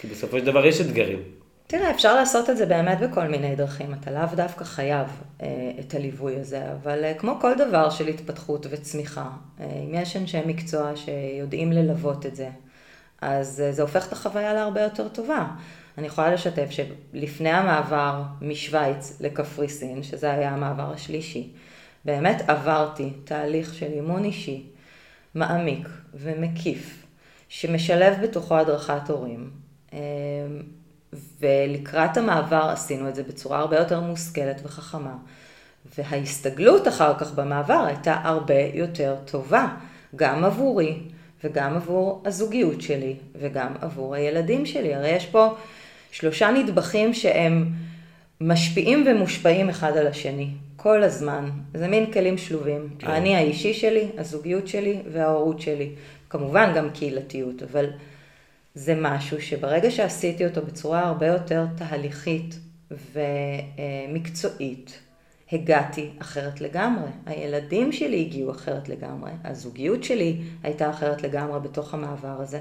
כי 0.01 0.07
בסופו 0.07 0.39
של 0.39 0.45
דבר 0.45 0.65
יש 0.65 0.81
אתגרים. 0.81 1.19
תראה, 1.67 1.91
אפשר 1.91 2.15
לעשות 2.15 2.49
את 2.49 2.57
זה 2.57 2.65
באמת 2.65 2.99
בכל 2.99 3.27
מיני 3.27 3.55
דרכים. 3.55 3.93
אתה 3.93 4.11
לאו 4.11 4.35
דווקא 4.35 4.63
חייב 4.63 5.07
אה, 5.41 5.47
את 5.79 5.93
הליווי 5.93 6.35
הזה, 6.35 6.61
אבל 6.71 7.03
אה, 7.03 7.13
כמו 7.13 7.37
כל 7.41 7.53
דבר 7.57 7.89
של 7.89 8.07
התפתחות 8.07 8.65
וצמיחה, 8.69 9.29
אה, 9.59 9.65
אם 9.65 9.93
יש 9.93 10.15
אנשי 10.15 10.41
מקצוע 10.45 10.91
שיודעים 10.95 11.71
ללוות 11.71 12.25
את 12.25 12.35
זה, 12.35 12.49
אז 13.21 13.61
אה, 13.61 13.71
זה 13.71 13.81
הופך 13.81 14.07
את 14.07 14.13
החוויה 14.13 14.53
להרבה 14.53 14.81
יותר 14.81 15.07
טובה. 15.07 15.47
אני 15.97 16.07
יכולה 16.07 16.33
לשתף 16.33 16.69
שלפני 16.69 17.49
המעבר 17.49 18.23
משוויץ 18.41 19.17
לקפריסין, 19.21 20.03
שזה 20.03 20.31
היה 20.31 20.49
המעבר 20.49 20.91
השלישי, 20.93 21.49
באמת 22.05 22.49
עברתי 22.49 23.09
תהליך 23.23 23.73
של 23.73 23.91
אימון 23.91 24.23
אישי 24.23 24.63
מעמיק 25.35 25.87
ומקיף, 26.13 27.04
שמשלב 27.59 28.13
בתוכו 28.23 28.57
הדרכת 28.57 29.09
הורים, 29.09 29.49
אמ, 29.93 29.99
ולקראת 31.39 32.17
המעבר 32.17 32.69
עשינו 32.71 33.09
את 33.09 33.15
זה 33.15 33.23
בצורה 33.23 33.59
הרבה 33.59 33.79
יותר 33.79 33.99
מושכלת 33.99 34.61
וחכמה. 34.63 35.15
וההסתגלות 35.97 36.87
אחר 36.87 37.13
כך 37.17 37.33
במעבר 37.33 37.83
הייתה 37.87 38.15
הרבה 38.23 38.59
יותר 38.73 39.15
טובה, 39.25 39.67
גם 40.15 40.43
עבורי 40.43 40.97
וגם 41.43 41.75
עבור 41.75 42.23
הזוגיות 42.25 42.81
שלי 42.81 43.15
וגם 43.39 43.73
עבור 43.81 44.15
הילדים 44.15 44.65
שלי. 44.65 44.95
הרי 44.95 45.09
יש 45.09 45.25
פה 45.25 45.55
שלושה 46.11 46.51
נדבכים 46.51 47.13
שהם 47.13 47.65
משפיעים 48.41 49.03
ומושפעים 49.07 49.69
אחד 49.69 49.97
על 49.97 50.07
השני, 50.07 50.49
כל 50.77 51.03
הזמן. 51.03 51.49
זה 51.73 51.87
מין 51.87 52.11
כלים 52.11 52.37
שלובים. 52.37 52.89
כן. 52.99 53.07
האני 53.07 53.35
האישי 53.35 53.73
שלי, 53.73 54.07
הזוגיות 54.17 54.67
שלי 54.67 55.01
וההורות 55.11 55.61
שלי. 55.61 55.89
כמובן 56.37 56.73
גם 56.75 56.89
קהילתיות, 56.89 57.63
אבל... 57.63 57.85
זה 58.75 58.95
משהו 59.01 59.41
שברגע 59.41 59.91
שעשיתי 59.91 60.45
אותו 60.45 60.61
בצורה 60.61 60.99
הרבה 60.99 61.27
יותר 61.27 61.65
תהליכית 61.77 62.59
ומקצועית, 64.11 64.99
הגעתי 65.51 66.09
אחרת 66.19 66.61
לגמרי. 66.61 67.09
הילדים 67.25 67.91
שלי 67.91 68.21
הגיעו 68.21 68.51
אחרת 68.51 68.89
לגמרי, 68.89 69.31
הזוגיות 69.43 70.03
שלי 70.03 70.37
הייתה 70.63 70.89
אחרת 70.89 71.21
לגמרי 71.21 71.59
בתוך 71.59 71.93
המעבר 71.93 72.41
הזה. 72.41 72.59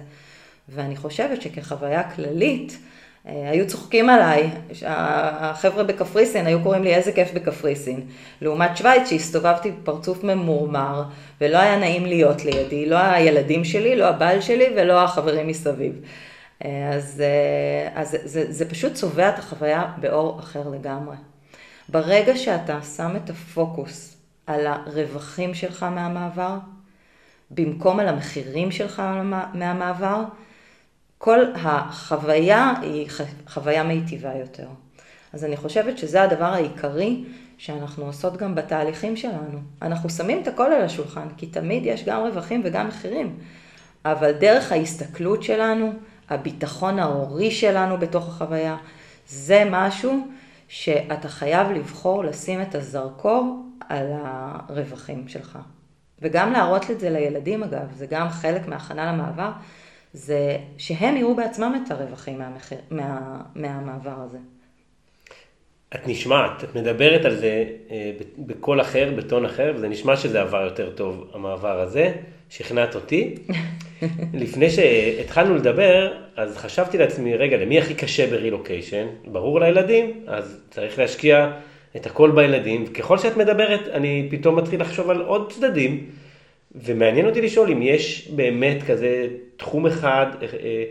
ואני 0.69 0.97
חושבת 0.97 1.43
שכחוויה 1.43 2.11
כללית, 2.11 2.78
היו 3.25 3.66
צוחקים 3.66 4.11
עליי, 4.11 4.50
החבר'ה 4.87 5.85
בקפריסין 5.85 6.47
היו 6.47 6.62
קוראים 6.62 6.83
לי 6.83 6.95
איזה 6.95 7.12
כיף 7.12 7.33
בקפריסין. 7.35 8.00
לעומת 8.40 8.76
שווייץ 8.76 9.09
שהסתובבתי 9.09 9.71
בפרצוף 9.71 10.25
ממורמר 10.25 11.02
ולא 11.40 11.59
היה 11.59 11.78
נעים 11.78 12.07
להיות 12.07 12.45
לידי, 12.45 12.87
לא 12.87 12.97
הילדים 12.97 13.64
שלי, 13.64 13.97
לא 13.97 14.09
הבעל 14.09 14.40
שלי 14.40 14.66
ולא 14.76 15.04
החברים 15.04 15.47
מסביב. 15.49 16.00
אה, 16.64 16.90
אז, 16.93 17.23
אה, 17.25 18.00
אז 18.00 18.10
זה, 18.10 18.19
זה, 18.25 18.52
זה 18.52 18.71
פשוט 18.71 18.95
צובע 18.95 19.28
את 19.28 19.39
החוויה 19.39 19.93
באור 20.00 20.41
אחר 20.41 20.69
לגמרי. 20.69 21.17
ברגע 21.89 22.37
שאתה 22.37 22.82
שם 22.97 23.17
את 23.25 23.30
הפוקוס 23.30 24.17
על 24.47 24.67
הרווחים 24.67 25.54
שלך 25.54 25.82
מהמעבר, 25.82 26.56
במקום 27.50 28.00
על 28.00 28.08
המחירים 28.08 28.71
שלך 28.71 29.02
מהמעבר, 29.54 30.25
כל 31.19 31.39
החוויה 31.55 32.75
היא 32.83 33.09
חוויה 33.49 33.83
מיטיבה 33.83 34.35
יותר. 34.35 34.67
אז 35.33 35.45
אני 35.45 35.57
חושבת 35.57 35.99
שזה 35.99 36.23
הדבר 36.23 36.45
העיקרי 36.45 37.25
שאנחנו 37.59 38.05
עושות 38.05 38.37
גם 38.37 38.55
בתהליכים 38.55 39.17
שלנו. 39.17 39.59
אנחנו 39.83 40.11
שמים 40.11 40.43
את 40.43 40.49
הכל 40.49 40.73
על 40.73 40.83
השולחן, 40.83 41.29
כי 41.37 41.47
תמיד 41.47 41.87
יש 41.87 42.05
גם 42.05 42.23
רווחים 42.23 42.63
וגם 42.65 42.89
מחירים. 42.89 43.39
אבל 44.05 44.33
דרך 44.33 44.73
ההסתכלות 44.73 45.43
שלנו, 45.43 45.93
הביטחון 46.31 46.99
ההורי 46.99 47.50
שלנו 47.50 47.99
בתוך 47.99 48.29
החוויה, 48.29 48.77
זה 49.29 49.65
משהו 49.71 50.27
שאתה 50.69 51.29
חייב 51.29 51.71
לבחור 51.71 52.25
לשים 52.25 52.63
את 52.63 52.75
הזרקור 52.75 53.63
על 53.89 54.07
הרווחים 54.13 55.29
שלך. 55.29 55.59
וגם 56.23 56.53
להראות 56.53 56.91
את 56.91 57.00
זה 57.00 57.11
לילדים 57.11 57.63
אגב, 57.63 57.93
זה 57.95 58.07
גם 58.07 58.29
חלק 58.29 58.69
מהכנה 58.69 59.13
למעבר. 59.13 59.50
זה 60.15 60.59
שהם 60.79 61.17
יראו 61.17 61.35
בעצמם 61.35 61.83
את 61.87 61.91
הרווחים 61.91 62.39
מהמחיר, 62.39 62.79
מה, 62.91 63.41
מהמעבר 63.55 64.21
הזה. 64.25 64.39
את 65.95 66.09
נשמעת, 66.09 66.65
את 66.65 66.75
מדברת 66.75 67.25
על 67.25 67.37
זה 67.37 67.65
אה, 67.91 68.13
בקול 68.39 68.81
אחר, 68.81 69.13
בטון 69.17 69.45
אחר, 69.45 69.73
וזה 69.77 69.89
נשמע 69.89 70.17
שזה 70.17 70.41
עבר 70.41 70.63
יותר 70.63 70.91
טוב, 70.91 71.31
המעבר 71.35 71.81
הזה. 71.81 72.13
שכנעת 72.50 72.95
אותי. 72.95 73.35
לפני 74.43 74.71
שהתחלנו 74.71 75.55
לדבר, 75.55 76.13
אז 76.37 76.57
חשבתי 76.57 76.99
לעצמי, 76.99 77.37
רגע, 77.37 77.57
למי 77.57 77.79
הכי 77.79 77.95
קשה 77.95 78.27
ברילוקיישן? 78.27 79.07
ברור 79.27 79.61
לילדים, 79.61 80.25
אז 80.27 80.61
צריך 80.71 80.99
להשקיע 80.99 81.53
את 81.97 82.07
הכל 82.07 82.31
בילדים. 82.31 82.85
וככל 82.89 83.19
שאת 83.19 83.37
מדברת, 83.37 83.89
אני 83.89 84.29
פתאום 84.31 84.57
מתחיל 84.57 84.81
לחשוב 84.81 85.11
על 85.11 85.21
עוד 85.21 85.53
צדדים. 85.53 86.07
ומעניין 86.75 87.27
אותי 87.27 87.41
לשאול 87.41 87.71
אם 87.71 87.83
יש 87.83 88.29
באמת 88.29 88.83
כזה 88.87 89.29
תחום 89.56 89.86
אחד 89.86 90.26
אה, 90.43 90.47
אה, 90.62 90.84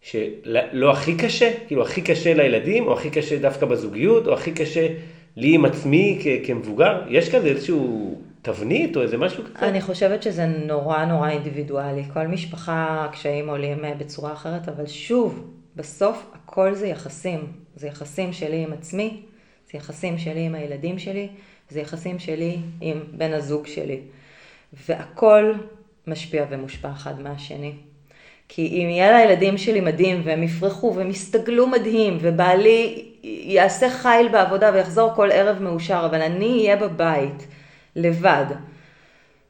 שלא 0.00 0.90
הכי 0.90 1.16
קשה, 1.16 1.50
כאילו 1.66 1.82
הכי 1.82 2.02
קשה 2.02 2.34
לילדים, 2.34 2.86
או 2.86 2.92
הכי 2.92 3.10
קשה 3.10 3.38
דווקא 3.38 3.66
בזוגיות, 3.66 4.26
או 4.26 4.32
הכי 4.32 4.52
קשה 4.52 4.88
לי 5.36 5.54
עם 5.54 5.64
עצמי 5.64 6.22
כמבוגר, 6.44 7.02
יש 7.08 7.34
כזה 7.34 7.48
איזשהו 7.48 8.14
תבנית 8.42 8.96
או 8.96 9.02
איזה 9.02 9.18
משהו 9.18 9.44
כזה? 9.44 9.68
אני 9.68 9.80
חושבת 9.80 10.22
שזה 10.22 10.46
נורא 10.46 11.04
נורא 11.04 11.30
אינדיבידואלי. 11.30 12.02
כל 12.12 12.26
משפחה, 12.26 13.04
הקשיים 13.08 13.48
עולים 13.48 13.84
אה, 13.84 13.94
בצורה 13.94 14.32
אחרת, 14.32 14.68
אבל 14.68 14.86
שוב, 14.86 15.50
בסוף 15.76 16.26
הכל 16.34 16.74
זה 16.74 16.86
יחסים. 16.86 17.46
זה 17.76 17.86
יחסים 17.86 18.32
שלי 18.32 18.62
עם 18.62 18.72
עצמי, 18.72 19.22
זה 19.72 19.78
יחסים 19.78 20.18
שלי 20.18 20.40
עם 20.40 20.54
הילדים 20.54 20.98
שלי, 20.98 21.28
זה 21.70 21.80
יחסים 21.80 22.18
שלי 22.18 22.56
עם 22.80 23.00
בן 23.12 23.32
הזוג 23.32 23.66
שלי. 23.66 24.00
והכל 24.86 25.52
משפיע 26.06 26.44
ומושפע 26.50 26.90
אחד 26.90 27.20
מהשני. 27.20 27.72
כי 28.48 28.66
אם 28.66 28.88
יהיה 28.88 29.12
לילדים 29.12 29.58
שלי 29.58 29.80
מדהים 29.80 30.20
והם 30.24 30.42
יפרחו 30.42 30.94
והם 30.96 31.10
יסתגלו 31.10 31.66
מדהים 31.66 32.18
ובעלי 32.20 33.08
יעשה 33.22 33.90
חיל 33.90 34.28
בעבודה 34.28 34.70
ויחזור 34.74 35.14
כל 35.14 35.30
ערב 35.32 35.62
מאושר, 35.62 36.02
אבל 36.10 36.22
אני 36.22 36.58
אהיה 36.58 36.76
בבית 36.76 37.46
לבד 37.96 38.44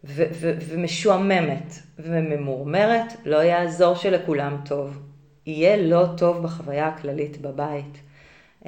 ו- 0.04 0.24
ו- 0.32 0.54
ומשועממת 0.68 1.74
וממורמרת, 1.98 3.12
לא 3.24 3.36
יעזור 3.36 3.94
שלכולם 3.94 4.56
טוב. 4.64 4.98
יהיה 5.46 5.76
לא 5.76 6.06
טוב 6.16 6.42
בחוויה 6.42 6.88
הכללית 6.88 7.40
בבית. 7.40 7.98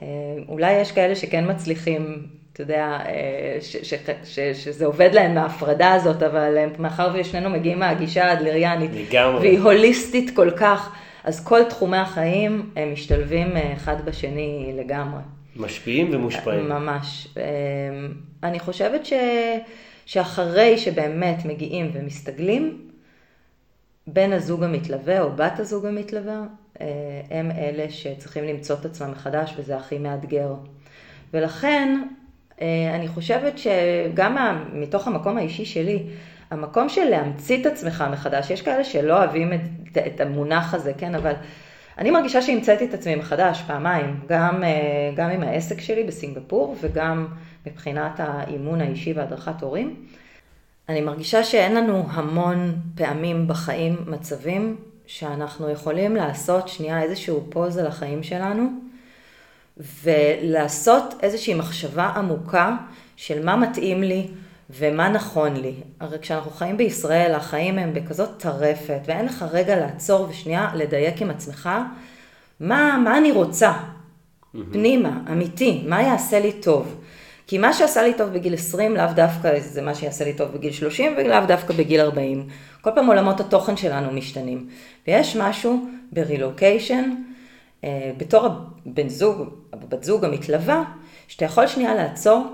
אה, 0.02 0.06
אולי 0.48 0.72
יש 0.72 0.92
כאלה 0.92 1.14
שכן 1.14 1.50
מצליחים 1.50 2.26
אתה 2.54 2.62
יודע, 2.62 2.98
אה, 3.06 3.58
ש, 3.60 3.76
ש, 3.76 3.94
ש, 4.24 4.38
שזה 4.38 4.86
עובד 4.86 5.10
להם 5.12 5.34
מההפרדה 5.34 5.92
הזאת, 5.92 6.22
אבל 6.22 6.56
מאחר 6.78 7.10
ושנינו 7.14 7.50
מגיעים 7.50 7.78
מהגישה 7.78 8.24
האדלריאנית, 8.24 8.90
לגמרי. 8.94 9.40
והיא 9.40 9.58
הוליסטית 9.58 10.36
כל 10.36 10.50
כך, 10.50 10.94
אז 11.24 11.44
כל 11.44 11.64
תחומי 11.64 11.96
החיים 11.96 12.70
הם 12.76 12.92
משתלבים 12.92 13.56
אה, 13.56 13.72
אחד 13.72 14.04
בשני 14.04 14.72
לגמרי. 14.76 15.20
משפיעים 15.56 16.10
ומושפעים. 16.12 16.68
ממש. 16.68 17.28
אה, 17.36 17.42
אני 18.42 18.60
חושבת 18.60 19.06
ש, 19.06 19.12
שאחרי 20.06 20.78
שבאמת 20.78 21.44
מגיעים 21.44 21.90
ומסתגלים, 21.94 22.90
בן 24.06 24.32
הזוג 24.32 24.64
המתלווה 24.64 25.22
או 25.22 25.30
בת 25.36 25.58
הזוג 25.58 25.86
המתלווה, 25.86 26.42
הם 27.30 27.50
אלה 27.50 27.90
שצריכים 27.90 28.44
למצוא 28.44 28.76
את 28.80 28.84
עצמם 28.84 29.10
מחדש, 29.10 29.54
וזה 29.58 29.76
הכי 29.76 29.98
מאתגר. 29.98 30.54
ולכן 31.34 31.98
אה, 32.02 32.23
אני 32.94 33.08
חושבת 33.08 33.58
שגם 33.58 34.62
מתוך 34.72 35.08
המקום 35.08 35.36
האישי 35.36 35.64
שלי, 35.64 36.02
המקום 36.50 36.88
של 36.88 37.04
להמציא 37.04 37.60
את 37.60 37.66
עצמך 37.66 38.04
מחדש, 38.12 38.50
יש 38.50 38.62
כאלה 38.62 38.84
שלא 38.84 39.16
אוהבים 39.18 39.52
את, 39.52 39.98
את 39.98 40.20
המונח 40.20 40.74
הזה, 40.74 40.92
כן, 40.98 41.14
אבל 41.14 41.32
אני 41.98 42.10
מרגישה 42.10 42.42
שהמצאתי 42.42 42.84
את 42.84 42.94
עצמי 42.94 43.14
מחדש 43.14 43.62
פעמיים, 43.66 44.20
גם, 44.28 44.64
אה, 44.64 44.70
גם 45.16 45.30
עם 45.30 45.42
העסק 45.42 45.80
שלי 45.80 46.04
בסינגפור 46.04 46.76
וגם 46.80 47.26
מבחינת 47.66 48.12
האימון 48.18 48.80
האישי 48.80 49.12
והדרכת 49.12 49.62
הורים. 49.62 50.06
אני 50.88 51.00
מרגישה 51.00 51.44
שאין 51.44 51.74
לנו 51.74 52.06
המון 52.10 52.76
פעמים 52.94 53.48
בחיים 53.48 53.96
מצבים 54.06 54.76
שאנחנו 55.06 55.70
יכולים 55.70 56.16
לעשות 56.16 56.68
שנייה 56.68 57.02
איזשהו 57.02 57.46
פוז 57.50 57.78
על 57.78 57.86
החיים 57.86 58.22
שלנו 58.22 58.68
ולעשות 59.76 61.14
איזושהי 61.22 61.54
מחשבה 61.54 62.06
עמוקה 62.06 62.76
של 63.16 63.44
מה 63.44 63.56
מתאים 63.56 64.02
לי 64.02 64.26
ומה 64.70 65.08
נכון 65.08 65.56
לי. 65.56 65.74
הרי 66.00 66.18
כשאנחנו 66.18 66.50
חיים 66.50 66.76
בישראל, 66.76 67.34
החיים 67.34 67.78
הם 67.78 67.94
בכזאת 67.94 68.28
טרפת 68.38 69.00
ואין 69.06 69.26
לך 69.26 69.44
רגע 69.52 69.76
לעצור 69.76 70.26
ושנייה 70.30 70.70
לדייק 70.74 71.22
עם 71.22 71.30
עצמך 71.30 71.70
מה, 72.60 72.98
מה 73.04 73.18
אני 73.18 73.32
רוצה, 73.32 73.72
פנימה, 74.72 75.20
אמיתי, 75.32 75.84
מה 75.88 76.02
יעשה 76.02 76.40
לי 76.40 76.52
טוב. 76.52 77.00
כי 77.46 77.58
מה 77.58 77.72
שעשה 77.72 78.02
לי 78.02 78.14
טוב 78.14 78.30
בגיל 78.30 78.54
20 78.54 78.96
לאו 78.96 79.06
דווקא 79.14 79.60
זה 79.60 79.82
מה 79.82 79.94
שיעשה 79.94 80.24
לי 80.24 80.32
טוב 80.32 80.48
בגיל 80.52 80.72
30 80.72 81.14
ולאו 81.18 81.46
דווקא 81.46 81.74
בגיל 81.74 82.00
40. 82.00 82.48
כל 82.80 82.90
פעם 82.94 83.06
עולמות 83.06 83.40
התוכן 83.40 83.76
שלנו 83.76 84.12
משתנים. 84.12 84.68
ויש 85.08 85.36
משהו 85.36 85.86
ברילוקיישן, 86.12 87.10
בתור 88.16 88.46
הבן 88.86 89.08
זוג, 89.08 89.48
בת 89.88 90.04
זוג 90.04 90.24
המתלווה, 90.24 90.84
שאתה 91.28 91.44
יכול 91.44 91.66
שנייה 91.66 91.94
לעצור 91.94 92.46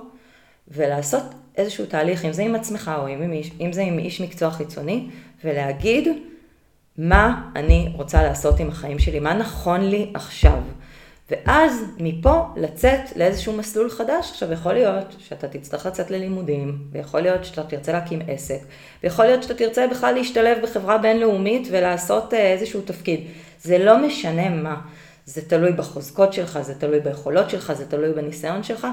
ולעשות 0.68 1.22
איזשהו 1.56 1.86
תהליך, 1.86 2.24
אם 2.24 2.32
זה 2.32 2.42
עם 2.42 2.54
עצמך 2.54 2.90
או 2.98 3.06
עם, 3.06 3.32
אם 3.60 3.72
זה 3.72 3.82
עם 3.82 3.98
איש 3.98 4.20
מקצוע 4.20 4.50
חיצוני, 4.50 5.06
ולהגיד 5.44 6.08
מה 6.98 7.50
אני 7.56 7.92
רוצה 7.96 8.22
לעשות 8.22 8.60
עם 8.60 8.68
החיים 8.68 8.98
שלי, 8.98 9.20
מה 9.20 9.34
נכון 9.34 9.80
לי 9.80 10.10
עכשיו. 10.14 10.58
ואז 11.30 11.84
מפה 11.98 12.44
לצאת 12.56 13.16
לאיזשהו 13.16 13.52
מסלול 13.52 13.90
חדש. 13.90 14.30
עכשיו 14.30 14.52
יכול 14.52 14.72
להיות 14.72 15.16
שאתה 15.18 15.48
תצטרך 15.48 15.86
לצאת 15.86 16.10
ללימודים, 16.10 16.78
ויכול 16.92 17.20
להיות 17.20 17.44
שאתה 17.44 17.62
תרצה 17.62 17.92
להקים 17.92 18.20
עסק, 18.28 18.60
ויכול 19.02 19.24
להיות 19.24 19.42
שאתה 19.42 19.54
תרצה 19.54 19.86
בכלל 19.86 20.14
להשתלב 20.14 20.58
בחברה 20.62 20.98
בינלאומית 20.98 21.68
ולעשות 21.70 22.34
אה, 22.34 22.52
איזשהו 22.52 22.80
תפקיד. 22.80 23.20
זה 23.62 23.78
לא 23.78 24.06
משנה 24.06 24.48
מה. 24.48 24.80
זה 25.30 25.48
תלוי 25.48 25.72
בחוזקות 25.72 26.32
שלך, 26.32 26.60
זה 26.60 26.74
תלוי 26.74 27.00
ביכולות 27.00 27.50
שלך, 27.50 27.72
זה 27.72 27.86
תלוי 27.86 28.12
בניסיון 28.12 28.62
שלך, 28.62 28.86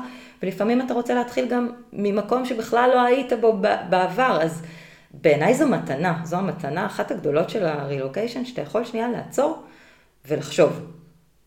ולפעמים 0.43 0.81
אתה 0.81 0.93
רוצה 0.93 1.15
להתחיל 1.15 1.47
גם 1.49 1.69
ממקום 1.93 2.45
שבכלל 2.45 2.89
לא 2.93 3.01
היית 3.01 3.33
בו 3.41 3.59
בעבר, 3.89 4.39
אז 4.41 4.63
בעיניי 5.11 5.53
זו 5.53 5.67
מתנה, 5.67 6.21
זו 6.23 6.37
המתנה, 6.37 6.85
אחת 6.85 7.11
הגדולות 7.11 7.49
של 7.49 7.65
הרילוקיישן, 7.65 8.45
שאתה 8.45 8.61
יכול 8.61 8.85
שנייה 8.85 9.09
לעצור 9.09 9.63
ולחשוב. 10.27 10.85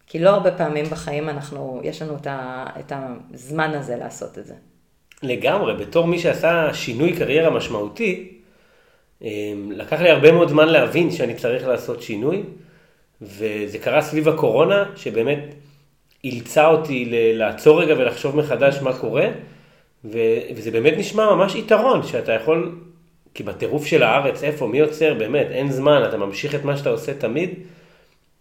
כי 0.07 0.19
לא 0.19 0.31
הרבה 0.31 0.53
פעמים 0.53 0.85
בחיים 0.85 1.29
אנחנו, 1.29 1.81
יש 1.85 2.03
לנו 2.03 2.17
את, 2.17 2.27
את 2.81 2.93
הזמן 3.35 3.71
הזה 3.75 3.97
לעשות 3.97 4.39
את 4.39 4.47
זה. 4.47 4.55
לגמרי, 5.23 5.85
בתור 5.85 6.07
מי 6.07 6.19
שעשה 6.19 6.75
שינוי 6.75 7.17
קריירה 7.17 7.51
משמעותי, 7.51 8.39
אמ, 9.23 9.73
לקח 9.75 10.01
לי 10.01 10.11
הרבה 10.11 10.33
מאוד 10.33 10.49
זמן 10.49 10.69
להבין 10.69 11.11
שאני 11.11 11.35
צריך 11.35 11.67
לעשות 11.67 12.03
שינוי, 12.03 12.43
וזה 13.23 13.79
קרה 13.79 14.03
סביב 14.03 14.29
הקורונה, 14.29 14.85
שבאמת 14.97 15.55
אילצה 16.25 16.67
אותי 16.67 17.09
לעצור 17.35 17.83
רגע 17.83 17.95
ולחשוב 17.99 18.37
מחדש 18.37 18.79
מה 18.83 18.99
קורה, 18.99 19.27
וזה 20.55 20.71
באמת 20.71 20.95
נשמע 20.97 21.35
ממש 21.35 21.55
יתרון, 21.55 22.03
שאתה 22.03 22.33
יכול, 22.33 22.79
כי 23.35 23.43
בטירוף 23.43 23.87
של 23.87 24.03
הארץ, 24.03 24.43
איפה, 24.43 24.67
מי 24.67 24.81
עוצר, 24.81 25.15
באמת, 25.15 25.47
אין 25.51 25.73
זמן, 25.73 26.03
אתה 26.09 26.17
ממשיך 26.17 26.55
את 26.55 26.65
מה 26.65 26.77
שאתה 26.77 26.91
עושה 26.91 27.15
תמיד. 27.15 27.51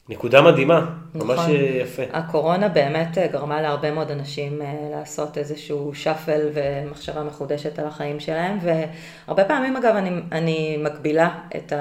נקודה 0.10 0.42
מדהימה, 0.42 0.86
נכון. 1.16 1.28
ממש 1.28 1.40
יפה. 1.82 2.04
הקורונה 2.14 2.70
באמת 2.70 3.18
אה, 3.18 3.28
גרמה 3.28 3.62
להרבה 3.62 3.92
מאוד 3.92 4.12
אנשים 4.12 4.62
אה, 4.62 4.74
לעשות 4.92 5.38
איזשהו 5.38 5.92
שאפל 5.94 6.42
ומחשבה 6.54 7.24
מחודשת 7.24 7.80
על 7.80 7.88
החיים 7.88 8.20
שלהם, 8.20 8.58
והרבה 8.62 9.44
פעמים 9.44 9.78
אגב 9.78 9.96
אני, 9.96 10.10
אני 10.32 10.78
מקבילה 10.84 11.30
את 11.56 11.74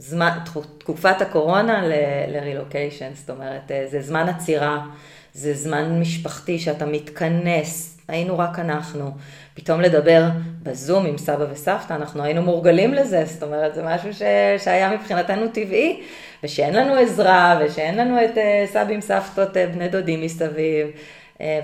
הזמן, 0.00 0.38
תקופת 0.78 1.20
הקורונה 1.20 1.82
לרילוקיישן, 2.28 3.10
זאת 3.14 3.30
אומרת, 3.30 3.70
אה, 3.70 3.86
זה 3.90 4.00
זמן 4.00 4.28
עצירה, 4.28 4.86
זה 5.34 5.54
זמן 5.54 6.00
משפחתי 6.00 6.58
שאתה 6.58 6.86
מתכנס, 6.86 7.98
היינו 8.08 8.38
רק 8.38 8.58
אנחנו. 8.58 9.10
פתאום 9.54 9.80
לדבר 9.80 10.28
בזום 10.62 11.06
עם 11.06 11.18
סבא 11.18 11.46
וסבתא, 11.52 11.92
אנחנו 11.92 12.22
היינו 12.22 12.42
מורגלים 12.42 12.94
לזה, 12.94 13.24
זאת 13.24 13.42
אומרת, 13.42 13.74
זה 13.74 13.82
משהו 13.82 14.14
ש... 14.14 14.22
שהיה 14.64 14.90
מבחינתנו 14.96 15.48
טבעי, 15.48 16.02
ושאין 16.42 16.74
לנו 16.74 16.94
עזרה, 16.94 17.60
ושאין 17.64 17.96
לנו 17.96 18.24
את 18.24 18.38
אה, 18.38 18.64
סבים, 18.66 19.00
סבתות, 19.00 19.56
אה, 19.56 19.66
בני 19.66 19.88
דודים 19.88 20.22
מסביב, 20.22 20.86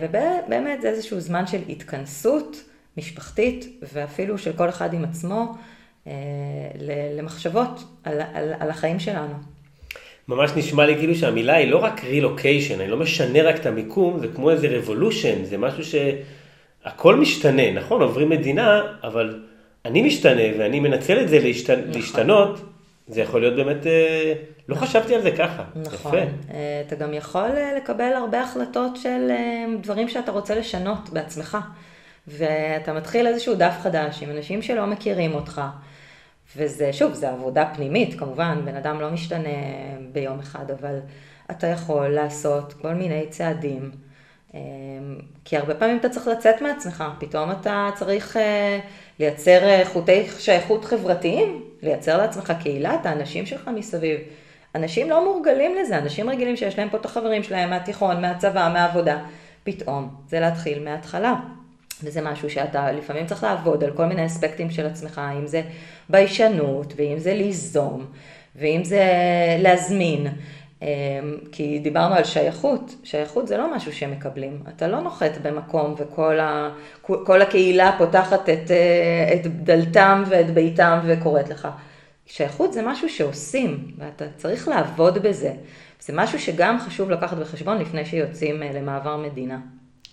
ובאמת 0.00 0.80
זה 0.80 0.88
איזשהו 0.88 1.20
זמן 1.20 1.46
של 1.46 1.58
התכנסות 1.68 2.56
משפחתית, 2.96 3.80
ואפילו 3.94 4.38
של 4.38 4.52
כל 4.52 4.68
אחד 4.68 4.94
עם 4.94 5.04
עצמו, 5.04 5.54
למחשבות 7.18 7.84
על, 8.04 8.20
על, 8.34 8.52
על 8.60 8.70
החיים 8.70 8.98
שלנו. 8.98 9.34
ממש 10.28 10.50
נשמע 10.56 10.86
לי 10.86 10.96
כאילו 10.96 11.14
שהמילה 11.14 11.54
היא 11.56 11.70
לא 11.70 11.78
רק 11.78 12.04
רילוקיישן, 12.04 12.80
אני 12.80 12.90
לא 12.90 12.96
משנה 12.96 13.42
רק 13.42 13.56
את 13.56 13.66
המיקום, 13.66 14.18
זה 14.18 14.28
כמו 14.34 14.50
איזה 14.50 14.68
רבולושן, 14.70 15.44
זה 15.44 15.58
משהו 15.58 15.84
שהכל 15.84 17.16
משתנה, 17.16 17.72
נכון, 17.72 18.02
עוברים 18.02 18.28
מדינה, 18.28 18.82
אבל 19.02 19.40
אני 19.84 20.02
משתנה 20.02 20.42
ואני 20.58 20.80
מנצל 20.80 21.20
את 21.20 21.28
זה 21.28 21.38
להשת... 21.38 21.70
נכון. 21.70 21.92
להשתנות, 21.92 22.60
זה 23.08 23.20
יכול 23.20 23.40
להיות 23.40 23.56
באמת, 23.56 23.86
אה, 23.86 24.32
לא 24.68 24.76
נכון. 24.76 24.88
חשבתי 24.88 25.14
על 25.14 25.22
זה 25.22 25.30
ככה, 25.30 25.64
נכון. 25.76 26.14
יפה. 26.14 26.30
אה, 26.50 26.82
אתה 26.86 26.96
גם 26.96 27.14
יכול 27.14 27.50
אה, 27.56 27.72
לקבל 27.76 28.12
הרבה 28.12 28.42
החלטות 28.42 28.96
של 28.96 29.30
דברים 29.80 30.08
שאתה 30.08 30.32
רוצה 30.32 30.54
לשנות 30.54 31.08
בעצמך, 31.12 31.58
ואתה 32.28 32.92
מתחיל 32.92 33.26
איזשהו 33.26 33.54
דף 33.54 33.74
חדש 33.82 34.22
עם 34.22 34.30
אנשים 34.30 34.62
שלא 34.62 34.86
מכירים 34.86 35.34
אותך. 35.34 35.62
וזה, 36.56 36.92
שוב, 36.92 37.12
זה 37.12 37.30
עבודה 37.30 37.70
פנימית, 37.74 38.18
כמובן, 38.18 38.60
בן 38.64 38.76
אדם 38.76 39.00
לא 39.00 39.10
משתנה 39.10 39.48
ביום 40.12 40.38
אחד, 40.38 40.70
אבל 40.70 40.98
אתה 41.50 41.66
יכול 41.66 42.08
לעשות 42.08 42.72
כל 42.72 42.94
מיני 42.94 43.26
צעדים, 43.30 43.90
אמ, 44.54 44.60
כי 45.44 45.56
הרבה 45.56 45.74
פעמים 45.74 45.98
אתה 45.98 46.08
צריך 46.08 46.26
לצאת 46.26 46.62
מעצמך, 46.62 47.04
פתאום 47.18 47.50
אתה 47.50 47.90
צריך 47.94 48.36
אה, 48.36 48.78
לייצר 49.18 49.64
אה, 49.64 49.82
חוטי 49.84 50.26
שייכות 50.38 50.84
חברתיים, 50.84 51.64
לייצר 51.82 52.18
לעצמך 52.18 52.52
קהילה, 52.62 52.94
את 52.94 53.06
האנשים 53.06 53.46
שלך 53.46 53.70
מסביב. 53.74 54.20
אנשים 54.74 55.10
לא 55.10 55.24
מורגלים 55.24 55.74
לזה, 55.74 55.98
אנשים 55.98 56.30
רגילים 56.30 56.56
שיש 56.56 56.78
להם 56.78 56.88
פה 56.88 56.96
את 56.96 57.04
החברים 57.04 57.42
שלהם 57.42 57.70
מהתיכון, 57.70 58.20
מהצבא, 58.20 58.70
מהעבודה. 58.72 59.18
פתאום 59.64 60.14
זה 60.28 60.40
להתחיל 60.40 60.84
מההתחלה. 60.84 61.34
וזה 62.02 62.22
משהו 62.22 62.50
שאתה 62.50 62.92
לפעמים 62.92 63.26
צריך 63.26 63.42
לעבוד 63.42 63.84
על 63.84 63.90
כל 63.90 64.06
מיני 64.06 64.26
אספקטים 64.26 64.70
של 64.70 64.86
עצמך, 64.86 65.20
אם 65.38 65.46
זה 65.46 65.62
ביישנות, 66.08 66.92
ואם 66.96 67.18
זה 67.18 67.34
ליזום, 67.34 68.06
ואם 68.56 68.84
זה 68.84 69.04
להזמין. 69.58 70.26
אמ, 70.82 70.86
כי 71.52 71.78
דיברנו 71.78 72.14
על 72.14 72.24
שייכות, 72.24 72.94
שייכות 73.04 73.48
זה 73.48 73.56
לא 73.56 73.76
משהו 73.76 73.92
שמקבלים. 73.92 74.62
אתה 74.68 74.88
לא 74.88 75.00
נוחת 75.00 75.38
במקום 75.42 75.94
וכל 75.98 76.40
ה, 76.40 76.70
הקהילה 77.42 77.94
פותחת 77.98 78.48
את, 78.48 78.70
אה, 78.70 79.34
את 79.34 79.46
דלתם 79.46 80.22
ואת 80.28 80.50
ביתם 80.50 80.98
וקוראת 81.04 81.48
לך. 81.48 81.68
שייכות 82.26 82.72
זה 82.72 82.82
משהו 82.82 83.08
שעושים, 83.08 83.90
ואתה 83.98 84.24
צריך 84.36 84.68
לעבוד 84.68 85.18
בזה. 85.18 85.52
זה 86.00 86.12
משהו 86.16 86.38
שגם 86.38 86.78
חשוב 86.80 87.10
לקחת 87.10 87.36
בחשבון 87.36 87.78
לפני 87.78 88.04
שיוצאים 88.04 88.62
אה, 88.62 88.70
למעבר 88.72 89.16
מדינה. 89.16 89.58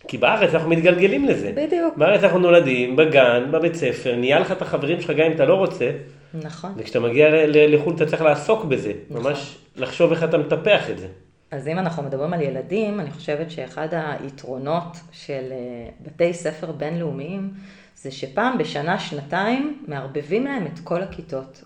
כי 0.08 0.18
בארץ 0.18 0.54
אנחנו 0.54 0.70
מתגלגלים 0.70 1.26
לזה. 1.26 1.52
בדיוק. 1.56 1.98
בארץ 1.98 2.24
אנחנו 2.24 2.40
נולדים, 2.40 2.96
בגן, 2.96 3.48
בבית 3.52 3.76
ספר, 3.76 4.16
נהיה 4.16 4.40
לך 4.40 4.52
את 4.52 4.62
החברים 4.62 5.02
שלך 5.02 5.10
גם 5.10 5.26
אם 5.26 5.32
אתה 5.32 5.46
לא 5.46 5.54
רוצה. 5.54 5.92
נכון. 6.34 6.72
וכשאתה 6.78 7.00
מגיע 7.00 7.28
לחו"ל 7.48 7.96
אתה 7.96 8.06
צריך 8.06 8.22
לעסוק 8.22 8.66
בזה. 8.66 8.92
נכון. 9.10 9.24
ממש 9.24 9.58
לחשוב 9.76 10.12
איך 10.12 10.24
אתה 10.24 10.38
מטפח 10.38 10.90
את 10.90 11.00
זה. 11.00 11.08
אז 11.52 11.68
אם 11.68 11.80
אנחנו 11.80 12.04
מדברים 12.04 12.34
על 12.34 12.42
ילדים, 12.42 13.00
אני 13.00 13.12
חושבת 13.12 13.52
שאחד 13.52 13.88
היתרונות 13.92 14.98
של 15.12 15.44
אה, 15.52 15.58
בתי 16.06 16.34
ספר 16.34 16.72
בינלאומיים, 16.72 17.50
זה 17.96 18.12
שפעם 18.12 18.58
בשנה, 18.58 19.00
שנתיים, 19.00 19.84
מערבבים 19.88 20.46
להם 20.46 20.66
את 20.66 20.80
כל 20.84 21.02
הכיתות. 21.02 21.64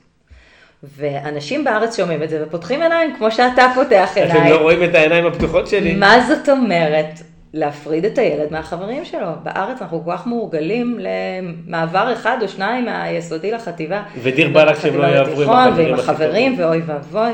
ואנשים 0.84 1.64
בארץ 1.64 1.98
שומעים 1.98 2.24
את 2.24 2.30
זה 2.30 2.44
ופותחים 2.48 2.82
עיניים 2.82 3.16
כמו 3.18 3.32
שאתה 3.32 3.72
פותח 3.76 4.10
עיניים. 4.16 4.42
אתם 4.42 4.50
לא 4.50 4.62
רואים 4.62 4.84
את 4.84 4.96
העיניים 4.96 5.26
הפתוחות 5.26 5.68
שלי. 5.68 5.96
מה 5.96 6.26
זאת 6.28 6.50
אומרת? 6.50 7.20
להפריד 7.54 8.06
את 8.06 8.18
הילד 8.18 8.52
מהחברים 8.52 9.06
שלו. 9.06 9.28
בארץ 9.44 9.82
אנחנו 9.82 10.06
כל 10.06 10.12
כך 10.12 10.28
מורגלים 10.28 11.00
למעבר 11.00 12.14
אחד 12.14 12.38
או 12.42 12.48
שניים 12.48 12.86
מהיסודי 12.86 13.52
לחטיבה. 13.52 14.04
ודיר 14.22 14.50
באלק 14.50 14.80
שהם 14.80 14.98
לא 14.98 15.06
יעברו 15.06 15.42
עם 15.42 15.50
החברים. 15.50 15.88
ועם 15.88 16.00
החברים, 16.00 16.56
ואוי 16.58 16.82
ואבוי. 16.86 17.32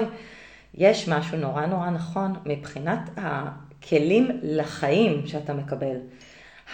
יש 0.77 1.09
משהו 1.09 1.37
נורא 1.37 1.65
נורא 1.65 1.89
נכון 1.89 2.33
מבחינת 2.45 3.09
הכלים 3.17 4.39
לחיים 4.43 5.21
שאתה 5.25 5.53
מקבל. 5.53 5.95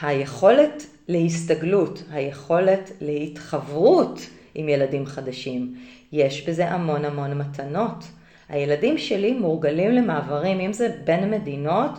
היכולת 0.02 0.86
להסתגלות, 1.08 2.04
היכולת 2.12 2.92
להתחברות 3.02 4.20
עם 4.56 4.70
ילדים 4.70 5.06
חדשים. 5.06 5.76
יש 6.12 6.50
בזה 6.50 6.70
המון 6.70 7.06
המון 7.06 7.38
מתנות. 7.38 8.04
הילדים 8.50 8.98
שלי 8.98 9.34
מורגלים 9.34 9.92
למעברים, 9.92 10.60
אם 10.60 10.74
זה 10.74 10.90
בין 11.04 11.32
מדינות, 11.32 11.92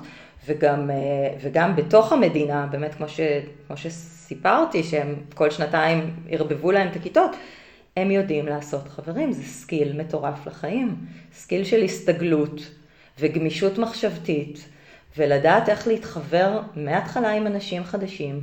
וגם, 0.47 0.91
וגם 1.41 1.77
בתוך 1.77 2.13
המדינה, 2.13 2.67
באמת 2.71 2.95
כמו, 2.95 3.09
ש, 3.09 3.21
כמו 3.67 3.77
שסיפרתי, 3.77 4.83
שהם 4.83 5.15
כל 5.35 5.51
שנתיים 5.51 6.17
ערבבו 6.29 6.73
להם 6.73 6.89
את 6.89 6.97
הכיתות, 6.97 7.37
הם 7.97 8.11
יודעים 8.11 8.47
לעשות 8.47 8.89
חברים, 8.89 9.33
זה 9.33 9.43
skill 9.43 10.01
מטורף 10.01 10.47
לחיים, 10.47 10.97
skill 11.33 11.65
של 11.65 11.83
הסתגלות 11.83 12.71
וגמישות 13.21 13.79
מחשבתית, 13.79 14.69
ולדעת 15.17 15.69
איך 15.69 15.87
להתחבר 15.87 16.61
מההתחלה 16.77 17.31
עם 17.31 17.47
אנשים 17.47 17.85
חדשים, 17.85 18.41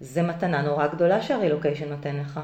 זה 0.00 0.22
מתנה 0.22 0.62
נורא 0.62 0.86
גדולה 0.86 1.22
שהרילוקיישן 1.22 1.88
נותן 1.88 2.16
לך. 2.16 2.40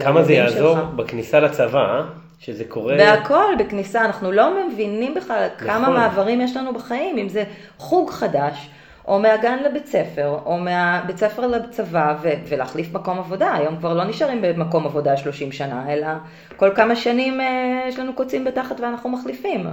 כמה 0.00 0.22
זה 0.22 0.32
יעזור 0.32 0.76
שלך. 0.76 0.84
בכניסה 0.96 1.40
לצבא, 1.40 1.78
אה? 1.78 2.02
שזה 2.38 2.64
קורה... 2.64 2.96
בהכל, 2.96 3.54
בכניסה, 3.58 4.04
אנחנו 4.04 4.32
לא 4.32 4.68
מבינים 4.68 5.14
בכלל 5.14 5.46
נכון. 5.56 5.68
כמה 5.68 5.90
מעברים 5.90 6.40
יש 6.40 6.56
לנו 6.56 6.74
בחיים, 6.74 7.18
אם 7.18 7.28
זה 7.28 7.44
חוג 7.78 8.10
חדש, 8.10 8.70
או 9.08 9.18
מהגן 9.18 9.58
לבית 9.64 9.86
ספר, 9.86 10.38
או 10.44 10.58
מהבית 10.58 11.16
ספר 11.16 11.46
לצבא, 11.46 12.16
ו- 12.22 12.32
ולהחליף 12.48 12.92
מקום 12.92 13.18
עבודה. 13.18 13.54
היום 13.54 13.76
כבר 13.76 13.94
לא 13.94 14.04
נשארים 14.04 14.42
במקום 14.42 14.86
עבודה 14.86 15.16
30 15.16 15.52
שנה, 15.52 15.92
אלא 15.92 16.06
כל 16.56 16.70
כמה 16.74 16.96
שנים 16.96 17.40
אה, 17.40 17.84
יש 17.88 17.98
לנו 17.98 18.12
קוצים 18.12 18.44
בתחת 18.44 18.80
ואנחנו 18.80 19.10
מחליפים. 19.10 19.66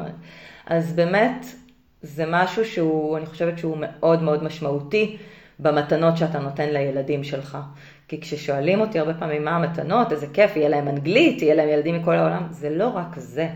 אז 0.66 0.94
באמת, 0.94 1.46
זה 2.02 2.24
משהו 2.28 2.66
שהוא, 2.66 3.18
אני 3.18 3.26
חושבת 3.26 3.58
שהוא 3.58 3.78
מאוד 3.80 4.24
מאוד 4.24 4.44
משמעותי 4.44 5.18
במתנות 5.60 6.18
שאתה 6.18 6.40
נותן 6.40 6.70
לילדים 6.70 7.24
שלך. 7.24 7.58
כי 8.08 8.22
כששואלים 8.22 8.82
אותי 8.82 9.00
הרבה 9.00 9.14
פעמים 9.14 9.46
מה 9.46 9.56
המתנות, 9.56 10.12
איזה 10.12 10.28
כיף, 10.34 10.56
יהיה 10.56 10.70
להם 10.70 10.88
אנגלית, 10.88 11.42
יהיה 11.42 11.56
להם 11.56 11.70
ילדים 11.70 11.96
מכל 11.96 12.16
העולם, 12.16 12.48
זה 12.52 12.70
לא 12.70 12.88
רק 12.88 13.08
זה. 13.18 13.48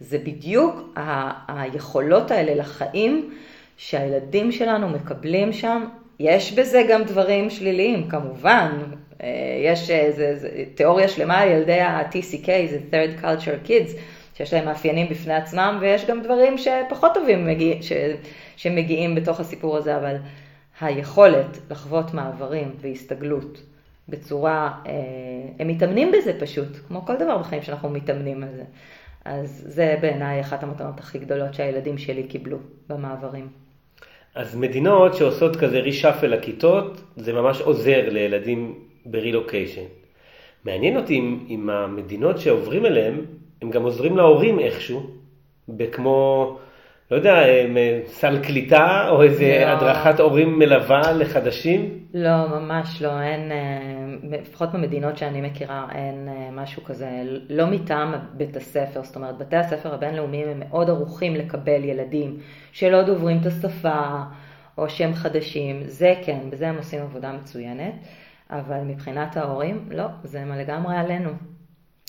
זה 0.00 0.18
בדיוק 0.18 0.92
ה- 0.96 1.60
היכולות 1.62 2.30
האלה 2.30 2.54
לחיים 2.54 3.34
שהילדים 3.76 4.52
שלנו 4.52 4.88
מקבלים 4.88 5.52
שם. 5.52 5.84
יש 6.20 6.52
בזה 6.52 6.82
גם 6.88 7.02
דברים 7.04 7.50
שליליים, 7.50 8.08
כמובן. 8.08 8.70
אה, 9.22 9.28
יש 9.64 9.90
איזה, 9.90 10.36
זה, 10.36 10.48
תיאוריה 10.74 11.08
שלמה 11.08 11.38
על 11.38 11.48
ילדי 11.48 11.80
ה-TCK, 11.80 12.46
זה 12.70 12.78
third 12.90 13.24
culture 13.24 13.68
kids, 13.68 13.90
שיש 14.36 14.52
להם 14.52 14.64
מאפיינים 14.64 15.08
בפני 15.08 15.34
עצמם, 15.34 15.78
ויש 15.80 16.06
גם 16.06 16.22
דברים 16.22 16.58
שפחות 16.58 17.14
טובים 17.14 17.46
מגיע, 17.46 17.74
ש, 17.82 17.92
שמגיעים 18.56 19.14
בתוך 19.14 19.40
הסיפור 19.40 19.76
הזה, 19.76 19.96
אבל 19.96 20.16
היכולת 20.80 21.58
לחוות 21.70 22.14
מעברים 22.14 22.70
והסתגלות 22.80 23.62
בצורה, 24.08 24.72
אה, 24.86 24.92
הם 25.58 25.68
מתאמנים 25.68 26.12
בזה 26.12 26.40
פשוט, 26.40 26.68
כמו 26.88 27.06
כל 27.06 27.16
דבר 27.16 27.38
בחיים 27.38 27.62
שאנחנו 27.62 27.88
מתאמנים 27.88 28.42
על 28.42 28.48
זה. 28.56 28.64
אז 29.24 29.64
זה 29.68 29.96
בעיניי 30.00 30.40
אחת 30.40 30.62
המתנות 30.62 30.98
הכי 30.98 31.18
גדולות 31.18 31.54
שהילדים 31.54 31.98
שלי 31.98 32.22
קיבלו 32.22 32.58
במעברים. 32.88 33.48
אז 34.34 34.56
מדינות 34.56 35.14
שעושות 35.14 35.56
כזה 35.56 35.80
רישאפל 35.80 36.26
לכיתות, 36.26 37.00
זה 37.16 37.32
ממש 37.32 37.60
עוזר 37.60 38.08
לילדים 38.08 38.74
ברילוקיישן. 39.06 39.84
מעניין 40.64 40.96
אותי 40.96 41.18
אם, 41.18 41.38
אם 41.48 41.70
המדינות 41.70 42.38
שעוברים 42.38 42.86
אליהם, 42.86 43.24
הם 43.62 43.70
גם 43.70 43.82
עוזרים 43.82 44.16
להורים 44.16 44.58
איכשהו, 44.58 45.10
כמו, 45.92 46.58
לא 47.10 47.16
יודע, 47.16 47.42
סל 48.06 48.38
קליטה 48.42 49.08
או 49.10 49.22
איזה 49.22 49.62
לא. 49.66 49.70
הדרכת 49.70 50.20
הורים 50.20 50.58
מלווה 50.58 51.12
לחדשים? 51.12 51.98
לא, 52.14 52.48
ממש 52.48 53.02
לא, 53.02 53.20
אין, 53.20 53.52
אה, 53.52 53.91
לפחות 54.30 54.72
במדינות 54.72 55.18
שאני 55.18 55.40
מכירה, 55.40 55.88
אין 55.92 56.28
אה, 56.28 56.50
משהו 56.52 56.84
כזה, 56.84 57.22
לא 57.48 57.66
מטעם 57.66 58.14
בית 58.32 58.56
הספר, 58.56 59.02
זאת 59.04 59.16
אומרת, 59.16 59.38
בתי 59.38 59.56
הספר 59.56 59.94
הבינלאומיים 59.94 60.48
הם 60.48 60.60
מאוד 60.68 60.90
ערוכים 60.90 61.34
לקבל 61.34 61.84
ילדים 61.84 62.38
שלא 62.72 63.02
דוברים 63.02 63.38
את 63.40 63.46
השפה, 63.46 64.22
או 64.78 64.88
שהם 64.88 65.14
חדשים, 65.14 65.82
זה 65.86 66.14
כן, 66.24 66.50
בזה 66.50 66.68
הם 66.68 66.76
עושים 66.76 67.02
עבודה 67.02 67.32
מצוינת, 67.32 67.94
אבל 68.50 68.80
מבחינת 68.80 69.36
ההורים, 69.36 69.88
לא, 69.90 70.06
זה 70.24 70.44
לגמרי 70.56 70.96
עלינו. 70.96 71.30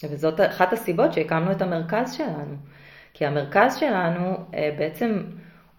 וזאת 0.04 0.42
אחת 0.42 0.74
הסיבות 0.74 1.14
שהקמנו 1.14 1.52
את 1.52 1.62
המרכז 1.62 2.14
שלנו. 2.14 2.56
כי 3.14 3.26
המרכז 3.26 3.76
שלנו 3.76 4.38
אה, 4.54 4.76
בעצם, 4.78 5.24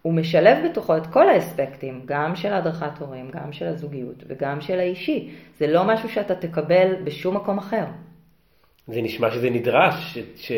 הוא 0.05 0.14
משלב 0.14 0.59
בתוכו 0.64 0.97
את 0.97 1.07
כל 1.07 1.29
האספקטים, 1.29 2.03
גם 2.05 2.37
של 2.37 2.53
הדרכת 2.53 2.99
הורים, 2.99 3.31
גם 3.31 3.53
של 3.53 3.67
הזוגיות 3.67 4.25
וגם 4.27 4.61
של 4.61 4.79
האישי. 4.79 5.31
זה 5.59 5.67
לא 5.67 5.85
משהו 5.85 6.09
שאתה 6.09 6.35
תקבל 6.35 6.95
בשום 7.05 7.37
מקום 7.37 7.59
אחר. 7.59 7.85
זה 8.87 9.03
נשמע 9.03 9.31
שזה 9.31 9.51
נדרש, 9.51 10.19
ש... 10.19 10.19
ש... 10.37 10.53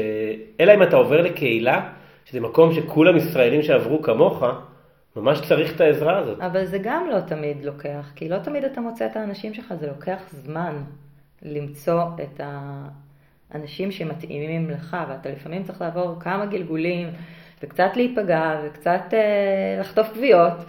אלא 0.61 0.75
אם 0.75 0.83
אתה 0.83 0.97
עובר 0.97 1.21
לקהילה, 1.21 1.93
שזה 2.25 2.41
מקום 2.41 2.75
שכולם 2.75 3.17
ישראלים 3.17 3.63
שעברו 3.63 4.03
כמוך, 4.03 4.45
ממש 5.17 5.41
צריך 5.41 5.77
את 5.77 5.81
העזרה 5.81 6.19
הזאת. 6.19 6.41
אבל 6.41 6.65
זה 6.65 6.79
גם 6.83 7.07
לא 7.13 7.21
תמיד 7.21 7.65
לוקח, 7.65 8.13
כי 8.17 8.29
לא 8.29 8.39
תמיד 8.39 8.65
אתה 8.65 8.81
מוצא 8.81 9.07
את 9.07 9.17
האנשים 9.17 9.55
שלך, 9.55 9.75
זה 9.81 9.87
לוקח 9.87 10.23
זמן 10.31 10.83
למצוא 11.43 12.03
את 12.23 12.41
האנשים 13.51 13.91
שמתאימים 13.91 14.71
לך, 14.71 14.97
ואתה 15.09 15.31
לפעמים 15.31 15.63
צריך 15.63 15.81
לעבור 15.81 16.17
כמה 16.21 16.47
גלגולים, 16.47 17.09
וקצת 17.67 17.97
להיפגע, 17.97 18.61
וקצת 18.65 19.03
אה, 19.13 19.81
לחטוף 19.81 20.15
גוויות 20.15 20.65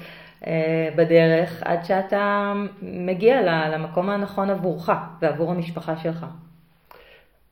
אה, 0.48 0.90
בדרך, 0.96 1.64
עד 1.66 1.86
שאתה 1.86 2.54
מגיע 2.82 3.42
למקום 3.70 4.10
הנכון 4.10 4.50
עבורך 4.50 4.90
ועבור 5.22 5.52
המשפחה 5.52 5.98
שלך. 5.98 6.26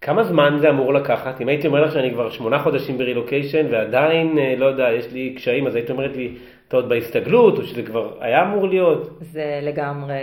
כמה 0.01 0.23
זמן 0.23 0.57
זה 0.61 0.69
אמור 0.69 0.93
לקחת? 0.93 1.41
אם 1.41 1.47
הייתי 1.47 1.67
אומר 1.67 1.81
לך 1.85 1.93
שאני 1.93 2.11
כבר 2.11 2.29
שמונה 2.29 2.59
חודשים 2.59 2.97
ברילוקיישן 2.97 3.65
ועדיין, 3.71 4.37
אה, 4.37 4.55
לא 4.57 4.65
יודע, 4.65 4.91
יש 4.91 5.11
לי 5.13 5.33
קשיים, 5.35 5.67
אז 5.67 5.75
היית 5.75 5.89
אומרת 5.89 6.15
לי, 6.15 6.35
אתה 6.67 6.77
עוד 6.77 6.89
בהסתגלות, 6.89 7.57
או 7.57 7.63
שזה 7.63 7.83
כבר 7.83 8.11
היה 8.19 8.43
אמור 8.43 8.67
להיות? 8.67 9.17
זה 9.21 9.59
לגמרי 9.61 10.21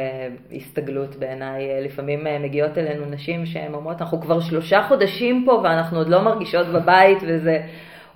הסתגלות 0.56 1.16
בעיניי. 1.16 1.84
לפעמים 1.84 2.26
אה, 2.26 2.38
מגיעות 2.38 2.78
אלינו 2.78 3.04
נשים 3.10 3.46
שהן 3.46 3.74
אומרות, 3.74 4.00
אנחנו 4.00 4.20
כבר 4.20 4.40
שלושה 4.40 4.82
חודשים 4.82 5.42
פה 5.46 5.60
ואנחנו 5.64 5.98
עוד 5.98 6.08
לא 6.08 6.22
מרגישות 6.22 6.66
בבית, 6.66 7.18
וזה 7.26 7.58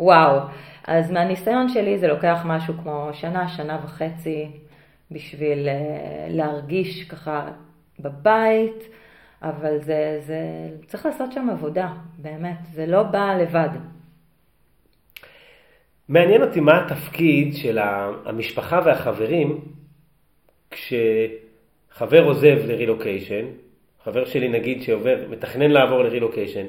וואו. 0.01 0.39
אז 0.87 1.11
מהניסיון 1.11 1.69
שלי 1.69 1.99
זה 1.99 2.09
לוקח 2.09 2.43
משהו 2.45 2.75
כמו 2.83 3.11
שנה, 3.13 3.49
שנה 3.49 3.81
וחצי, 3.85 4.51
בשביל 5.11 5.69
אה, 5.69 6.27
להרגיש 6.29 7.09
ככה 7.09 7.49
בבית. 8.01 8.89
אבל 9.43 9.79
זה, 9.79 10.21
זה, 10.27 10.39
צריך 10.87 11.07
לעשות 11.07 11.33
שם 11.33 11.51
עבודה, 11.51 11.93
באמת, 12.19 12.59
זה 12.73 12.87
לא 12.87 13.03
בא 13.03 13.35
לבד. 13.35 13.69
מעניין 16.09 16.43
אותי 16.43 16.61
מה 16.61 16.85
התפקיד 16.85 17.55
של 17.55 17.79
המשפחה 18.25 18.81
והחברים 18.85 19.61
כשחבר 20.71 22.25
עוזב 22.25 22.57
לרילוקיישן, 22.67 23.45
חבר 24.05 24.25
שלי 24.25 24.49
נגיד 24.49 24.83
שעובר, 24.83 25.17
מתכנן 25.31 25.71
לעבור 25.71 26.03
לרילוקיישן, 26.03 26.67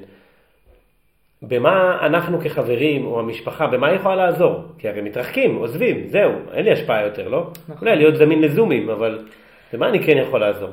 במה 1.42 1.98
אנחנו 2.06 2.40
כחברים 2.40 3.06
או 3.06 3.20
המשפחה, 3.20 3.68
במה 3.68 3.88
היא 3.88 3.96
יכולה 3.96 4.16
לעזור? 4.16 4.64
כי 4.78 4.90
הרי 4.90 5.02
מתרחקים, 5.02 5.56
עוזבים, 5.56 6.08
זהו, 6.08 6.32
אין 6.54 6.66
לי 6.66 6.72
השפעה 6.72 7.02
יותר, 7.02 7.28
לא? 7.28 7.50
נכון. 7.70 7.88
אולי 7.88 7.96
להיות 7.98 8.16
זמין 8.16 8.42
לזומים, 8.42 8.90
אבל 8.90 9.26
במה 9.74 9.90
אני 9.90 10.04
כן 10.04 10.18
יכול 10.18 10.40
לעזור? 10.40 10.70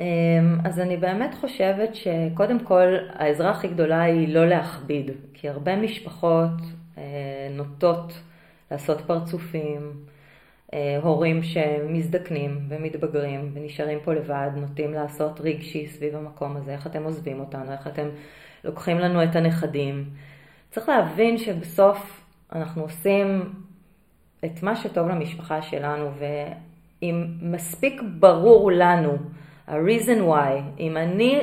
אמ, 0.00 0.06
אז 0.64 0.80
אני 0.80 0.96
באמת 0.96 1.34
חושבת 1.34 1.94
שקודם 1.94 2.58
כל 2.58 2.96
העזרה 3.12 3.50
הכי 3.50 3.68
גדולה 3.68 4.02
היא 4.02 4.34
לא 4.34 4.46
להכביד, 4.46 5.10
כי 5.34 5.48
הרבה 5.48 5.76
משפחות 5.76 6.60
אה, 6.98 7.02
נוטות 7.50 8.12
לעשות 8.70 9.00
פרצופים, 9.00 9.92
אה, 10.74 10.98
הורים 11.02 11.42
שמזדקנים 11.42 12.58
ומתבגרים 12.68 13.50
ונשארים 13.54 13.98
פה 14.04 14.12
לבד, 14.14 14.50
נוטים 14.56 14.94
לעשות 14.94 15.40
רגשי 15.40 15.86
סביב 15.86 16.16
המקום 16.16 16.56
הזה, 16.56 16.72
איך 16.72 16.86
אתם 16.86 17.04
עוזבים 17.04 17.40
אותנו, 17.40 17.72
איך 17.72 17.86
אתם 17.86 18.08
לוקחים 18.64 18.98
לנו 18.98 19.22
את 19.22 19.36
הנכדים. 19.36 20.04
צריך 20.70 20.88
להבין 20.88 21.38
שבסוף 21.38 22.24
אנחנו 22.52 22.82
עושים 22.82 23.52
את 24.44 24.62
מה 24.62 24.76
שטוב 24.76 25.08
למשפחה 25.08 25.62
שלנו, 25.62 26.10
ואם 26.18 27.24
מספיק 27.42 28.02
ברור 28.18 28.72
לנו 28.72 29.16
ה-reason 29.68 30.20
why, 30.28 30.80
אם 30.80 30.96
אני 30.96 31.40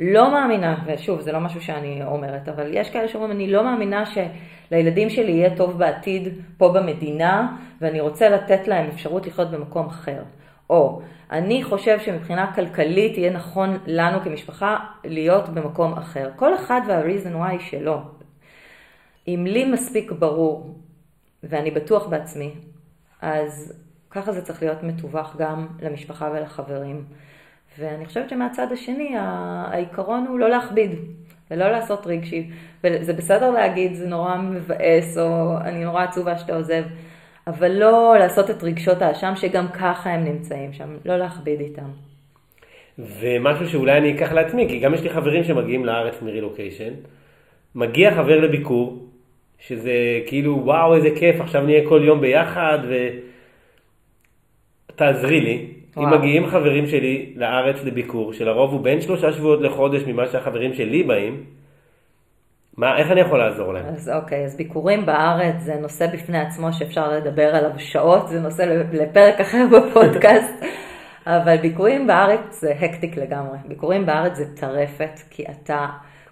לא 0.00 0.32
מאמינה, 0.32 0.84
ושוב, 0.86 1.20
זה 1.20 1.32
לא 1.32 1.40
משהו 1.40 1.60
שאני 1.60 2.04
אומרת, 2.04 2.48
אבל 2.48 2.70
יש 2.74 2.90
כאלה 2.90 3.08
שאומרים, 3.08 3.32
אני 3.32 3.52
לא 3.52 3.64
מאמינה 3.64 4.04
שלילדים 4.06 5.10
שלי 5.10 5.32
יהיה 5.32 5.56
טוב 5.56 5.78
בעתיד 5.78 6.28
פה 6.56 6.72
במדינה, 6.72 7.56
ואני 7.80 8.00
רוצה 8.00 8.28
לתת 8.28 8.68
להם 8.68 8.86
אפשרות 8.86 9.26
לחיות 9.26 9.50
במקום 9.50 9.86
אחר. 9.86 10.22
או, 10.70 11.00
אני 11.30 11.64
חושב 11.64 12.00
שמבחינה 12.00 12.54
כלכלית 12.54 13.18
יהיה 13.18 13.32
נכון 13.32 13.78
לנו 13.86 14.20
כמשפחה 14.20 14.76
להיות 15.04 15.48
במקום 15.48 15.92
אחר. 15.92 16.30
כל 16.36 16.54
אחד 16.54 16.80
וה-reason 16.88 17.34
why 17.34 17.60
שלו. 17.60 18.00
אם 19.28 19.44
לי 19.48 19.64
מספיק 19.64 20.12
ברור, 20.12 20.74
ואני 21.42 21.70
בטוח 21.70 22.06
בעצמי, 22.06 22.54
אז 23.22 23.82
ככה 24.10 24.32
זה 24.32 24.42
צריך 24.42 24.62
להיות 24.62 24.82
מתווך 24.82 25.36
גם 25.38 25.66
למשפחה 25.82 26.30
ולחברים. 26.34 27.04
ואני 27.78 28.06
חושבת 28.06 28.30
שמהצד 28.30 28.72
השני 28.72 29.14
העיקרון 29.18 30.26
הוא 30.28 30.38
לא 30.38 30.48
להכביד 30.50 30.90
ולא 31.50 31.70
לעשות 31.70 32.06
רגשי. 32.06 32.50
וזה 32.84 33.12
בסדר 33.12 33.50
להגיד, 33.50 33.94
זה 33.94 34.06
נורא 34.06 34.36
מבאס, 34.36 35.18
או 35.18 35.56
אני 35.60 35.84
נורא 35.84 36.02
עצובה 36.02 36.38
שאתה 36.38 36.56
עוזב, 36.56 36.84
אבל 37.48 37.72
לא 37.72 38.14
לעשות 38.18 38.50
את 38.50 38.62
רגשות 38.62 39.02
האשם 39.02 39.32
שגם 39.36 39.68
ככה 39.68 40.10
הם 40.10 40.24
נמצאים 40.24 40.72
שם, 40.72 40.96
לא 41.04 41.16
להכביד 41.16 41.60
איתם. 41.60 41.88
ומשהו 42.98 43.68
שאולי 43.68 43.98
אני 43.98 44.14
אקח 44.14 44.32
לעצמי, 44.32 44.68
כי 44.68 44.78
גם 44.78 44.94
יש 44.94 45.02
לי 45.02 45.10
חברים 45.10 45.44
שמגיעים 45.44 45.84
לארץ 45.84 46.22
מרילוקיישן, 46.22 46.92
מגיע 47.74 48.14
חבר 48.14 48.40
לביקור, 48.40 49.06
שזה 49.58 49.92
כאילו 50.26 50.60
וואו 50.64 50.94
איזה 50.94 51.08
כיף, 51.18 51.40
עכשיו 51.40 51.62
נהיה 51.62 51.88
כל 51.88 52.00
יום 52.04 52.20
ביחד, 52.20 52.78
ותעזרי 54.94 55.40
לי, 55.40 55.66
וואו. 55.96 56.06
אם 56.06 56.12
מגיעים 56.18 56.46
חברים 56.46 56.86
שלי 56.86 57.32
לארץ 57.36 57.84
לביקור, 57.84 58.32
שלרוב 58.32 58.72
הוא 58.72 58.80
בין 58.80 59.00
שלושה 59.00 59.32
שבועות 59.32 59.60
לחודש 59.60 60.02
ממה 60.02 60.26
שהחברים 60.26 60.74
שלי 60.74 61.02
באים, 61.02 61.44
מה, 62.78 62.98
איך 62.98 63.10
אני 63.10 63.20
יכול 63.20 63.38
לעזור 63.38 63.72
להם? 63.72 63.84
אז 63.86 64.10
אוקיי, 64.14 64.44
אז 64.44 64.56
ביקורים 64.56 65.06
בארץ 65.06 65.54
זה 65.58 65.74
נושא 65.74 66.06
בפני 66.06 66.38
עצמו 66.38 66.72
שאפשר 66.72 67.12
לדבר 67.12 67.56
עליו 67.56 67.70
שעות, 67.78 68.28
זה 68.28 68.40
נושא 68.40 68.62
לפרק 68.92 69.40
אחר 69.40 69.66
בפודקאסט, 69.72 70.64
אבל 71.26 71.56
ביקורים 71.56 72.06
בארץ 72.06 72.60
זה 72.60 72.72
הקטיק 72.80 73.16
לגמרי. 73.16 73.58
ביקורים 73.68 74.06
בארץ 74.06 74.36
זה 74.36 74.56
טרפת, 74.56 75.20
כי 75.30 75.44
אתה 75.50 75.86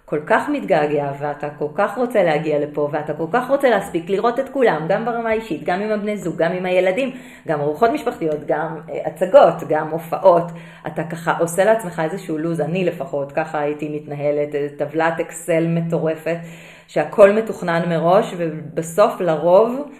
כל 0.08 0.20
כך 0.26 0.48
מתגעגע, 0.48 1.12
ואתה 1.18 1.48
כל 1.58 1.68
כך 1.74 1.96
רוצה 1.96 2.22
להגיע 2.22 2.58
לפה, 2.58 2.88
ואתה 2.92 3.14
כל 3.14 3.26
כך 3.32 3.48
רוצה 3.48 3.70
להספיק 3.70 4.10
לראות 4.10 4.38
את 4.38 4.48
כולם, 4.48 4.86
גם 4.88 5.04
ברמה 5.04 5.30
האישית, 5.30 5.64
גם 5.64 5.80
עם 5.80 5.90
הבני 5.90 6.16
זוג, 6.16 6.36
גם 6.36 6.52
עם 6.52 6.66
הילדים, 6.66 7.10
גם 7.48 7.60
ארוחות 7.60 7.90
משפחתיות, 7.90 8.46
גם 8.46 8.80
אה, 8.90 9.06
הצגות, 9.06 9.54
גם 9.68 9.90
הופעות. 9.90 10.44
אתה 10.86 11.04
ככה 11.04 11.38
עושה 11.38 11.64
לעצמך 11.64 12.02
איזשהו 12.04 12.38
לו"ז, 12.38 12.60
אני 12.60 12.84
לפחות, 12.84 13.32
ככה 13.32 13.60
הייתי 13.60 13.96
מתנהלת, 13.96 14.54
אה, 14.54 14.66
טבלת 14.78 15.20
אקסל 15.20 15.66
מטורפת, 15.68 16.38
שהכל 16.86 17.32
מתוכנן 17.32 17.88
מראש, 17.88 18.34
ובסוף 18.36 19.20
לרוב 19.20 19.90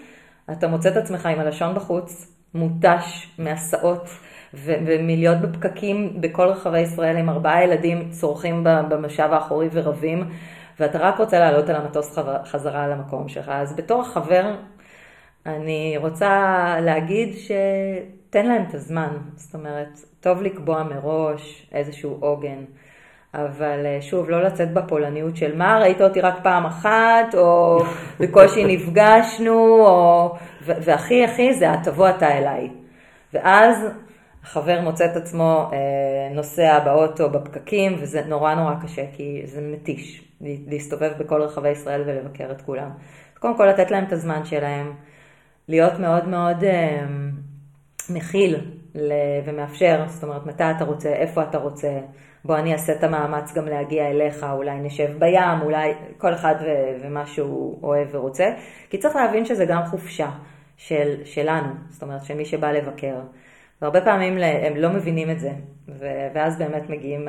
אתה 0.51 0.67
מוצא 0.67 0.89
את 0.89 0.97
עצמך 0.97 1.25
עם 1.25 1.39
הלשון 1.39 1.75
בחוץ, 1.75 2.33
מותש 2.53 3.35
מהסעות. 3.39 4.09
ומלהיות 4.63 5.37
בפקקים 5.37 6.21
בכל 6.21 6.47
רחבי 6.47 6.79
ישראל 6.79 7.17
עם 7.17 7.29
ארבעה 7.29 7.63
ילדים 7.63 8.09
צורכים 8.09 8.63
במושב 8.63 9.29
האחורי 9.31 9.69
ורבים, 9.71 10.23
ואתה 10.79 10.97
רק 10.97 11.17
רוצה 11.19 11.39
לעלות 11.39 11.69
על 11.69 11.75
המטוס 11.75 12.17
חזרה 12.45 12.87
למקום 12.87 13.27
שלך. 13.27 13.49
אז 13.49 13.75
בתור 13.75 14.03
חבר, 14.03 14.55
אני 15.45 15.95
רוצה 15.97 16.75
להגיד 16.81 17.33
שתן 17.33 18.45
להם 18.45 18.63
את 18.69 18.73
הזמן. 18.73 19.17
זאת 19.35 19.55
אומרת, 19.55 19.99
טוב 20.19 20.41
לקבוע 20.41 20.83
מראש 20.83 21.67
איזשהו 21.71 22.17
עוגן. 22.19 22.63
אבל 23.33 23.85
אה, 23.85 23.97
שוב, 24.01 24.29
לא 24.29 24.43
לצאת 24.43 24.73
בפולניות 24.73 25.37
של 25.37 25.57
מה, 25.57 25.79
ראית 25.79 26.01
אותי 26.01 26.21
רק 26.21 26.35
פעם 26.43 26.65
אחת, 26.65 27.35
או 27.37 27.79
בקושי 28.19 28.65
נפגשנו, 28.65 29.85
או... 29.85 30.35
והכי 30.61 31.23
הכי 31.23 31.53
זה 31.53 31.67
תבוא 31.83 32.09
אתה 32.09 32.37
אליי. 32.37 32.69
ואז 33.33 33.87
החבר 34.47 34.81
מוצא 34.81 35.05
את 35.05 35.15
עצמו 35.15 35.69
אה, 35.73 36.35
נוסע 36.35 36.79
באוטו 36.79 37.29
בפקקים, 37.29 37.95
וזה 37.99 38.21
נורא 38.25 38.55
נורא 38.55 38.73
קשה, 38.83 39.03
כי 39.13 39.41
זה 39.45 39.61
מתיש 39.61 40.23
להסתובב 40.41 41.11
בכל 41.17 41.41
רחבי 41.41 41.69
ישראל 41.69 42.03
ולבקר 42.05 42.51
את 42.51 42.61
כולם. 42.61 42.89
קודם 43.39 43.57
כל 43.57 43.65
לתת 43.65 43.91
להם 43.91 44.03
את 44.03 44.11
הזמן 44.11 44.45
שלהם, 44.45 44.93
להיות 45.67 45.99
מאוד 45.99 46.27
מאוד 46.27 46.63
אה, 46.63 47.05
מכיל 48.09 48.55
ומאפשר, 49.45 50.03
זאת 50.07 50.23
אומרת, 50.23 50.45
מתי 50.45 50.63
אתה 50.77 50.85
רוצה, 50.85 51.09
איפה 51.09 51.43
אתה 51.43 51.57
רוצה, 51.57 51.99
בוא 52.45 52.57
אני 52.57 52.73
אעשה 52.73 52.93
את 52.93 53.03
המאמץ 53.03 53.53
גם 53.53 53.65
להגיע 53.65 54.09
אליך, 54.09 54.45
אולי 54.51 54.79
נשב 54.79 55.19
בים, 55.19 55.61
אולי 55.61 55.93
כל 56.17 56.33
אחד 56.33 56.55
ו- 56.61 56.97
ומה 57.01 57.27
שהוא 57.27 57.79
אוהב 57.83 58.07
ורוצה, 58.11 58.45
כי 58.89 58.97
צריך 58.97 59.15
להבין 59.15 59.45
שזה 59.45 59.65
גם 59.65 59.85
חופשה 59.85 60.29
של, 60.77 61.15
שלנו, 61.25 61.73
זאת 61.89 62.03
אומרת, 62.03 62.23
של 62.23 62.33
מי 62.33 62.45
שבא 62.45 62.71
לבקר. 62.71 63.15
והרבה 63.81 64.01
פעמים 64.01 64.37
הם 64.37 64.75
לא 64.75 64.89
מבינים 64.89 65.31
את 65.31 65.39
זה, 65.39 65.51
ואז 66.33 66.57
באמת 66.57 66.89
מגיעים 66.89 67.27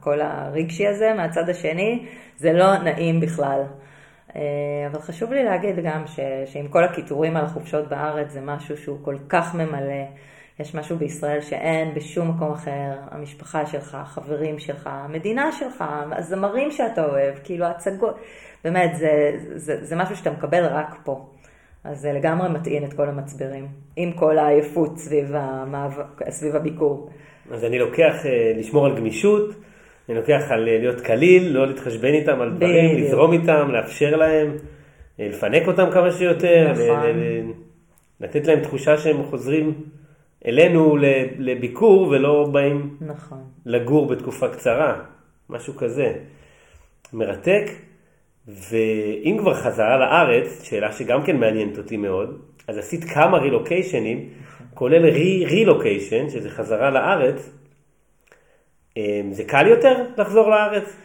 כל 0.00 0.20
הרגשי 0.20 0.86
הזה 0.86 1.14
מהצד 1.14 1.48
השני, 1.48 2.06
זה 2.36 2.52
לא 2.52 2.78
נעים 2.78 3.20
בכלל. 3.20 3.62
אה, 4.36 4.40
אבל 4.90 5.00
חשוב 5.00 5.32
לי 5.32 5.44
להגיד 5.44 5.76
גם 5.84 6.06
ש, 6.06 6.20
שעם 6.46 6.68
כל 6.68 6.84
הקיטורים 6.84 7.36
על 7.36 7.44
החופשות 7.44 7.88
בארץ 7.88 8.30
זה 8.30 8.40
משהו 8.40 8.76
שהוא 8.76 8.98
כל 9.04 9.16
כך 9.28 9.54
ממלא. 9.54 10.04
יש 10.60 10.74
משהו 10.74 10.96
בישראל 10.96 11.40
שאין 11.40 11.94
בשום 11.94 12.30
מקום 12.30 12.52
אחר, 12.52 12.92
המשפחה 13.10 13.66
שלך, 13.66 13.94
החברים 13.94 14.58
שלך, 14.58 14.88
המדינה 14.92 15.52
שלך, 15.52 15.84
הזמרים 16.12 16.70
שאתה 16.70 17.04
אוהב, 17.04 17.34
כאילו 17.44 17.66
הצגות, 17.66 18.18
באמת, 18.64 18.96
זה, 18.96 19.10
זה, 19.54 19.84
זה 19.84 19.96
משהו 19.96 20.16
שאתה 20.16 20.30
מקבל 20.30 20.66
רק 20.66 20.96
פה. 21.04 21.26
אז 21.84 22.00
זה 22.00 22.12
לגמרי 22.12 22.48
מטעין 22.48 22.84
את 22.84 22.92
כל 22.92 23.08
המצברים, 23.08 23.68
עם 23.96 24.12
כל 24.12 24.38
העייפות 24.38 24.98
סביב, 24.98 25.30
המאבק, 25.34 26.30
סביב 26.30 26.56
הביקור. 26.56 27.10
אז 27.50 27.64
אני 27.64 27.78
לוקח 27.78 28.26
אה, 28.26 28.52
לשמור 28.56 28.86
על 28.86 28.96
גמישות, 28.96 29.50
אני 30.08 30.16
לוקח 30.16 30.42
על 30.50 30.68
אה, 30.68 30.78
להיות 30.78 31.00
קליל, 31.00 31.52
לא 31.52 31.66
להתחשבן 31.66 32.14
איתם 32.14 32.40
על 32.40 32.50
דברים, 32.50 32.94
בדיוק. 32.94 33.08
לזרום 33.08 33.32
איתם, 33.32 33.70
לאפשר 33.70 34.16
להם, 34.16 34.56
אה, 35.20 35.28
לפנק 35.28 35.66
אותם 35.66 35.90
כמה 35.92 36.12
שיותר, 36.12 36.72
נכון. 36.72 37.06
לתת 38.20 38.46
להם 38.46 38.60
תחושה 38.60 38.98
שהם 38.98 39.22
חוזרים 39.22 39.74
אלינו 40.46 40.96
לביקור 41.38 42.08
ולא 42.08 42.48
באים 42.52 42.96
נכון. 43.00 43.38
לגור 43.66 44.06
בתקופה 44.06 44.48
קצרה, 44.48 45.00
משהו 45.50 45.74
כזה. 45.76 46.12
מרתק. 47.12 47.64
ואם 48.48 49.36
כבר 49.38 49.54
חזרה 49.54 49.96
לארץ, 49.96 50.62
שאלה 50.62 50.92
שגם 50.92 51.22
כן 51.22 51.36
מעניינת 51.36 51.78
אותי 51.78 51.96
מאוד, 51.96 52.38
אז 52.68 52.78
עשית 52.78 53.04
כמה 53.04 53.38
רילוקיישנים, 53.38 54.28
כולל 54.74 55.04
רילוקיישן, 55.46 56.30
שזה 56.30 56.50
חזרה 56.50 56.90
לארץ. 56.90 57.50
אמ, 58.96 59.32
זה 59.32 59.44
קל 59.44 59.66
יותר 59.66 60.04
לחזור 60.16 60.50
לארץ? 60.50 60.96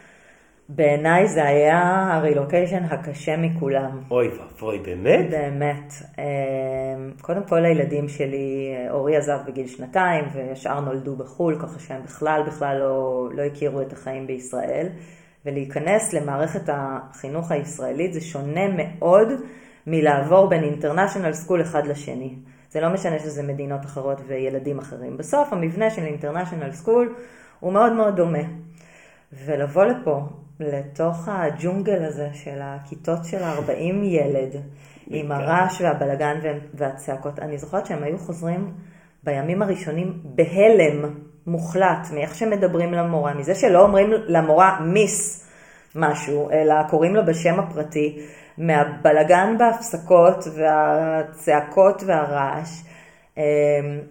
בעיניי 0.68 1.26
זה 1.28 1.44
היה 1.44 2.08
הרילוקיישן 2.12 2.84
הקשה 2.84 3.36
מכולם. 3.36 4.00
אוי 4.10 4.28
ואבוי, 4.28 4.78
באמת? 4.78 5.30
באמת. 5.30 5.92
אמ, 6.18 7.10
קודם 7.20 7.42
כל 7.48 7.64
הילדים 7.64 8.08
שלי, 8.08 8.74
אורי 8.90 9.16
עזב 9.16 9.38
בגיל 9.46 9.66
שנתיים 9.66 10.24
והשאר 10.34 10.80
נולדו 10.80 11.16
בחו"ל, 11.16 11.58
ככה 11.62 11.78
שהם 11.78 12.02
בכלל 12.02 12.42
בכלל 12.46 12.78
לא, 12.78 13.28
לא 13.34 13.42
הכירו 13.42 13.80
את 13.80 13.92
החיים 13.92 14.26
בישראל. 14.26 14.88
ולהיכנס 15.46 16.12
למערכת 16.12 16.68
החינוך 16.72 17.50
הישראלית 17.50 18.12
זה 18.12 18.20
שונה 18.20 18.68
מאוד 18.76 19.28
מלעבור 19.86 20.48
בין 20.48 20.64
international 20.64 21.32
school 21.32 21.62
אחד 21.62 21.86
לשני. 21.86 22.34
זה 22.70 22.80
לא 22.80 22.88
משנה 22.88 23.18
שזה 23.18 23.42
מדינות 23.42 23.84
אחרות 23.84 24.20
וילדים 24.26 24.78
אחרים. 24.78 25.16
בסוף 25.16 25.52
המבנה 25.52 25.90
של 25.90 26.02
international 26.02 26.72
school 26.72 27.14
הוא 27.60 27.72
מאוד 27.72 27.92
מאוד 27.92 28.16
דומה. 28.16 28.42
ולבוא 29.32 29.84
לפה, 29.84 30.20
לתוך 30.60 31.28
הג'ונגל 31.28 32.04
הזה 32.04 32.28
של 32.32 32.58
הכיתות 32.62 33.24
של 33.24 33.42
40 33.42 34.02
ילד, 34.04 34.56
עם 35.06 35.32
הרעש 35.32 35.80
והבלגן 35.80 36.38
והצעקות, 36.74 37.38
אני 37.38 37.58
זוכרת 37.58 37.86
שהם 37.86 38.02
היו 38.02 38.18
חוזרים 38.18 38.74
בימים 39.24 39.62
הראשונים 39.62 40.20
בהלם 40.24 41.14
מוחלט 41.46 42.08
מאיך 42.14 42.34
שמדברים 42.34 42.92
למורה, 42.92 43.34
מזה 43.34 43.54
שלא 43.54 43.82
אומרים 43.82 44.10
למורה 44.26 44.80
Miss 44.80 45.46
משהו, 45.94 46.50
אלא 46.50 46.74
קוראים 46.90 47.16
לו 47.16 47.26
בשם 47.26 47.60
הפרטי, 47.60 48.26
מהבלגן 48.58 49.56
בהפסקות 49.58 50.44
והצעקות 50.56 52.02
והרעש. 52.06 52.82
אמ, 53.36 53.42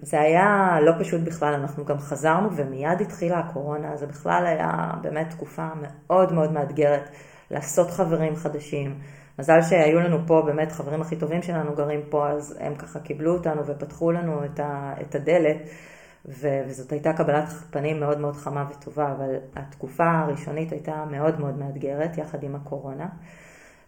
זה 0.01 0.21
היה 0.21 0.77
לא 0.81 0.91
פשוט 0.99 1.21
בכלל, 1.21 1.53
אנחנו 1.53 1.85
גם 1.85 1.99
חזרנו 1.99 2.49
ומיד 2.55 3.01
התחילה 3.01 3.39
הקורונה, 3.39 3.97
זה 3.97 4.07
בכלל 4.07 4.45
היה 4.45 4.91
באמת 5.01 5.29
תקופה 5.29 5.67
מאוד 5.81 6.33
מאוד 6.33 6.51
מאתגרת 6.51 7.09
לעשות 7.51 7.91
חברים 7.91 8.35
חדשים. 8.35 8.99
מזל 9.39 9.61
שהיו 9.61 9.99
לנו 9.99 10.17
פה 10.27 10.43
באמת 10.45 10.71
חברים 10.71 11.01
הכי 11.01 11.15
טובים 11.15 11.41
שלנו 11.41 11.75
גרים 11.75 12.01
פה, 12.09 12.29
אז 12.29 12.57
הם 12.59 12.75
ככה 12.75 12.99
קיבלו 12.99 13.33
אותנו 13.33 13.65
ופתחו 13.65 14.11
לנו 14.11 14.41
את 15.01 15.15
הדלת. 15.15 15.57
וזאת 16.25 16.91
הייתה 16.91 17.13
קבלת 17.13 17.49
פנים 17.71 17.99
מאוד 17.99 18.19
מאוד 18.19 18.35
חמה 18.35 18.65
וטובה, 18.69 19.11
אבל 19.11 19.35
התקופה 19.55 20.11
הראשונית 20.11 20.71
הייתה 20.71 21.05
מאוד 21.11 21.39
מאוד 21.39 21.57
מאתגרת, 21.57 22.17
יחד 22.17 22.43
עם 22.43 22.55
הקורונה. 22.55 23.07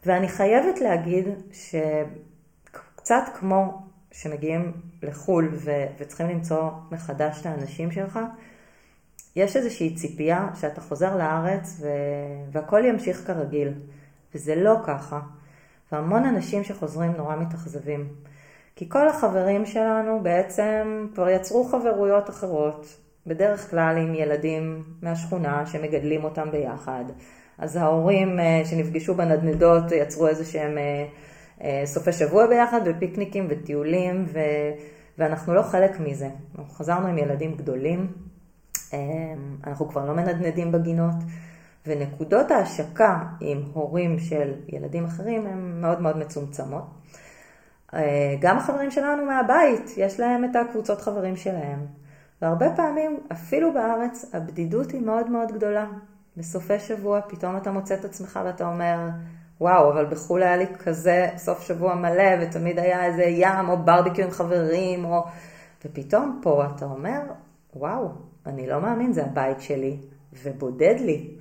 ואני 0.06 0.28
חייבת 0.28 0.82
להגיד 0.82 1.28
שקצת 1.52 3.24
כמו 3.40 3.82
שמגיעים 4.12 4.72
לחו"ל 5.04 5.50
ו- 5.54 5.86
וצריכים 6.00 6.30
למצוא 6.30 6.70
מחדש 6.92 7.42
את 7.42 7.46
האנשים 7.46 7.92
שלך, 7.92 8.20
יש 9.36 9.56
איזושהי 9.56 9.96
ציפייה 9.96 10.50
שאתה 10.56 10.82
חוזר 10.82 11.18
לארץ 11.18 11.78
ו- 11.82 12.52
והכל 12.52 12.86
ימשיך 12.86 13.28
כרגיל, 13.28 13.74
וזה 14.36 14.56
לא 14.56 14.76
ככה. 14.86 15.20
והמון 15.92 16.26
אנשים 16.26 16.64
שחוזרים 16.64 17.12
נורא 17.12 17.36
מתאכזבים. 17.36 18.08
כי 18.76 18.90
כל 18.90 19.08
החברים 19.08 19.66
שלנו 19.66 20.20
בעצם 20.24 21.08
כבר 21.14 21.30
יצרו 21.30 21.64
חברויות 21.64 22.30
אחרות, 22.30 22.86
בדרך 23.28 23.70
כלל 23.70 23.98
עם 23.98 24.16
ילדים 24.16 24.84
מהשכונה 25.02 25.66
שמגדלים 25.66 26.24
אותם 26.24 26.52
ביחד. 26.52 27.04
אז 27.58 27.76
ההורים 27.76 28.40
אה, 28.40 28.62
שנפגשו 28.66 29.16
בנדנדות 29.16 29.92
יצרו 29.92 30.28
איזה 30.28 30.46
שהם 30.46 30.78
אה, 30.78 31.06
אה, 31.64 31.82
סופי 31.86 32.12
שבוע 32.12 32.48
ביחד 32.48 32.82
ופיקניקים 32.86 33.48
וטיולים, 33.50 34.26
ו... 34.34 34.40
ואנחנו 35.18 35.54
לא 35.54 35.62
חלק 35.62 36.00
מזה. 36.00 36.30
אנחנו 36.58 36.74
חזרנו 36.74 37.08
עם 37.08 37.18
ילדים 37.18 37.56
גדולים, 37.56 38.08
אנחנו 39.68 39.90
כבר 39.90 40.06
לא 40.06 40.14
מנדנדים 40.14 40.72
בגינות, 40.72 41.16
ונקודות 41.88 42.52
ההשקה 42.52 43.20
עם 43.40 43.64
הורים 43.74 44.20
של 44.20 44.54
ילדים 44.68 45.06
אחרים 45.06 45.48
הן 45.48 45.82
מאוד 45.82 46.02
מאוד 46.02 46.18
מצומצמות. 46.18 47.01
אה, 47.94 48.36
גם 48.40 48.58
החברים 48.58 48.92
שלנו 48.92 49.26
מהבית, 49.26 49.92
יש 49.98 50.20
להם 50.20 50.46
את 50.46 50.56
הקבוצות 50.56 51.02
חברים 51.02 51.36
שלהם. 51.36 51.86
והרבה 52.42 52.76
פעמים, 52.76 53.20
אפילו 53.32 53.74
בארץ, 53.74 54.26
הבדידות 54.34 54.92
היא 54.92 55.02
מאוד 55.02 55.30
מאוד 55.30 55.52
גדולה. 55.52 55.86
בסופי 56.38 56.80
שבוע 56.80 57.22
פתאום 57.28 57.58
אתה 57.58 57.72
מוצא 57.72 57.96
את 57.96 58.06
עצמך 58.06 58.40
ואתה 58.46 58.68
אומר, 58.68 58.98
וואו, 59.62 59.92
אבל 59.92 60.06
בחו"ל 60.06 60.44
היה 60.44 60.58
לי 60.58 60.66
כזה 60.84 61.28
סוף 61.38 61.62
שבוע 61.62 61.96
מלא, 61.96 62.30
ותמיד 62.42 62.80
היה 62.80 63.06
איזה 63.06 63.24
ים, 63.24 63.70
או 63.70 63.78
ברביקיו 63.78 64.26
עם 64.26 64.32
חברים, 64.32 65.06
או... 65.06 65.24
ופתאום 65.86 66.40
פה 66.44 66.64
אתה 66.76 66.86
אומר, 66.86 67.20
וואו, 67.76 68.10
אני 68.46 68.68
לא 68.68 68.82
מאמין, 68.82 69.14
זה 69.14 69.24
הבית 69.24 69.62
שלי, 69.62 69.98
ובודד 70.44 70.96
לי. 71.00 71.38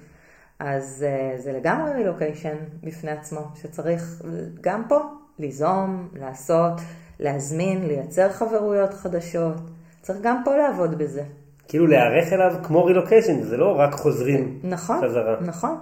אז 0.59 1.07
uh, 1.07 1.41
זה 1.41 1.53
לגמרי 1.53 1.93
רילוקיישן 1.93 2.57
בפני 2.83 3.11
עצמו, 3.11 3.41
שצריך 3.55 4.23
גם 4.61 4.85
פה 4.89 5.01
ליזום, 5.41 6.09
לעשות, 6.14 6.72
להזמין, 7.20 7.86
לייצר 7.86 8.32
חברויות 8.32 8.95
חדשות. 8.95 9.57
צריך 10.03 10.18
גם 10.22 10.43
פה 10.45 10.57
לעבוד 10.57 10.99
בזה. 10.99 11.22
כאילו 11.68 11.86
להיערך 11.86 12.32
אליו 12.32 12.57
כמו 12.62 12.84
רילוקיישן, 12.84 13.43
זה 13.43 13.57
לא 13.57 13.78
רק 13.78 13.95
חוזרים 13.95 14.61
נכון, 14.64 14.99
חזרה. 15.05 15.41
נכון, 15.41 15.78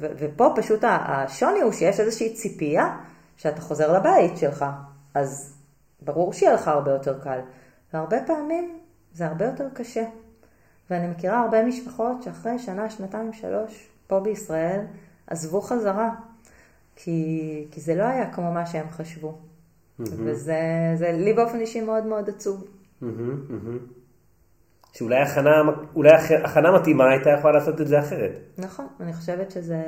ו- 0.00 0.06
ופה 0.18 0.52
פשוט 0.56 0.84
השוני 0.84 1.60
הוא 1.60 1.72
שיש 1.72 2.00
איזושהי 2.00 2.34
ציפייה 2.34 2.96
שאתה 3.36 3.60
חוזר 3.60 3.92
לבית 3.92 4.36
שלך, 4.36 4.64
אז 5.14 5.54
ברור 6.02 6.32
שיהיה 6.32 6.54
לך 6.54 6.68
הרבה 6.68 6.90
יותר 6.90 7.20
קל, 7.20 7.38
והרבה 7.94 8.16
פעמים 8.26 8.78
זה 9.12 9.26
הרבה 9.26 9.44
יותר 9.44 9.66
קשה. 9.74 10.04
ואני 10.90 11.06
מכירה 11.08 11.40
הרבה 11.40 11.64
משפחות 11.64 12.22
שאחרי 12.22 12.58
שנה, 12.58 12.90
שנתיים, 12.90 13.32
שלוש, 13.32 13.88
פה 14.06 14.20
בישראל, 14.20 14.80
עזבו 15.26 15.60
חזרה, 15.60 16.10
כי, 17.04 17.64
כי 17.70 17.80
זה 17.80 17.94
לא 17.94 18.02
היה 18.02 18.32
כמו 18.32 18.52
מה 18.52 18.66
שהם 18.66 18.90
חשבו. 18.90 19.28
Mm-hmm. 19.32 20.04
וזה 20.18 20.58
זה, 20.94 21.12
לי 21.12 21.32
באופן 21.32 21.60
אישי 21.60 21.80
מאוד 21.80 22.06
מאוד 22.06 22.28
עצוב. 22.28 22.64
Mm-hmm, 22.64 23.06
mm-hmm. 23.06 23.92
שאולי 24.92 25.20
הכנה, 25.20 25.50
אולי 25.94 26.10
הכנה 26.44 26.72
מתאימה 26.72 27.10
הייתה 27.10 27.30
יכולה 27.38 27.54
לעשות 27.54 27.80
את 27.80 27.88
זה 27.88 28.00
אחרת. 28.00 28.38
נכון, 28.58 28.86
אני 29.00 29.12
חושבת 29.12 29.50
שזה 29.50 29.82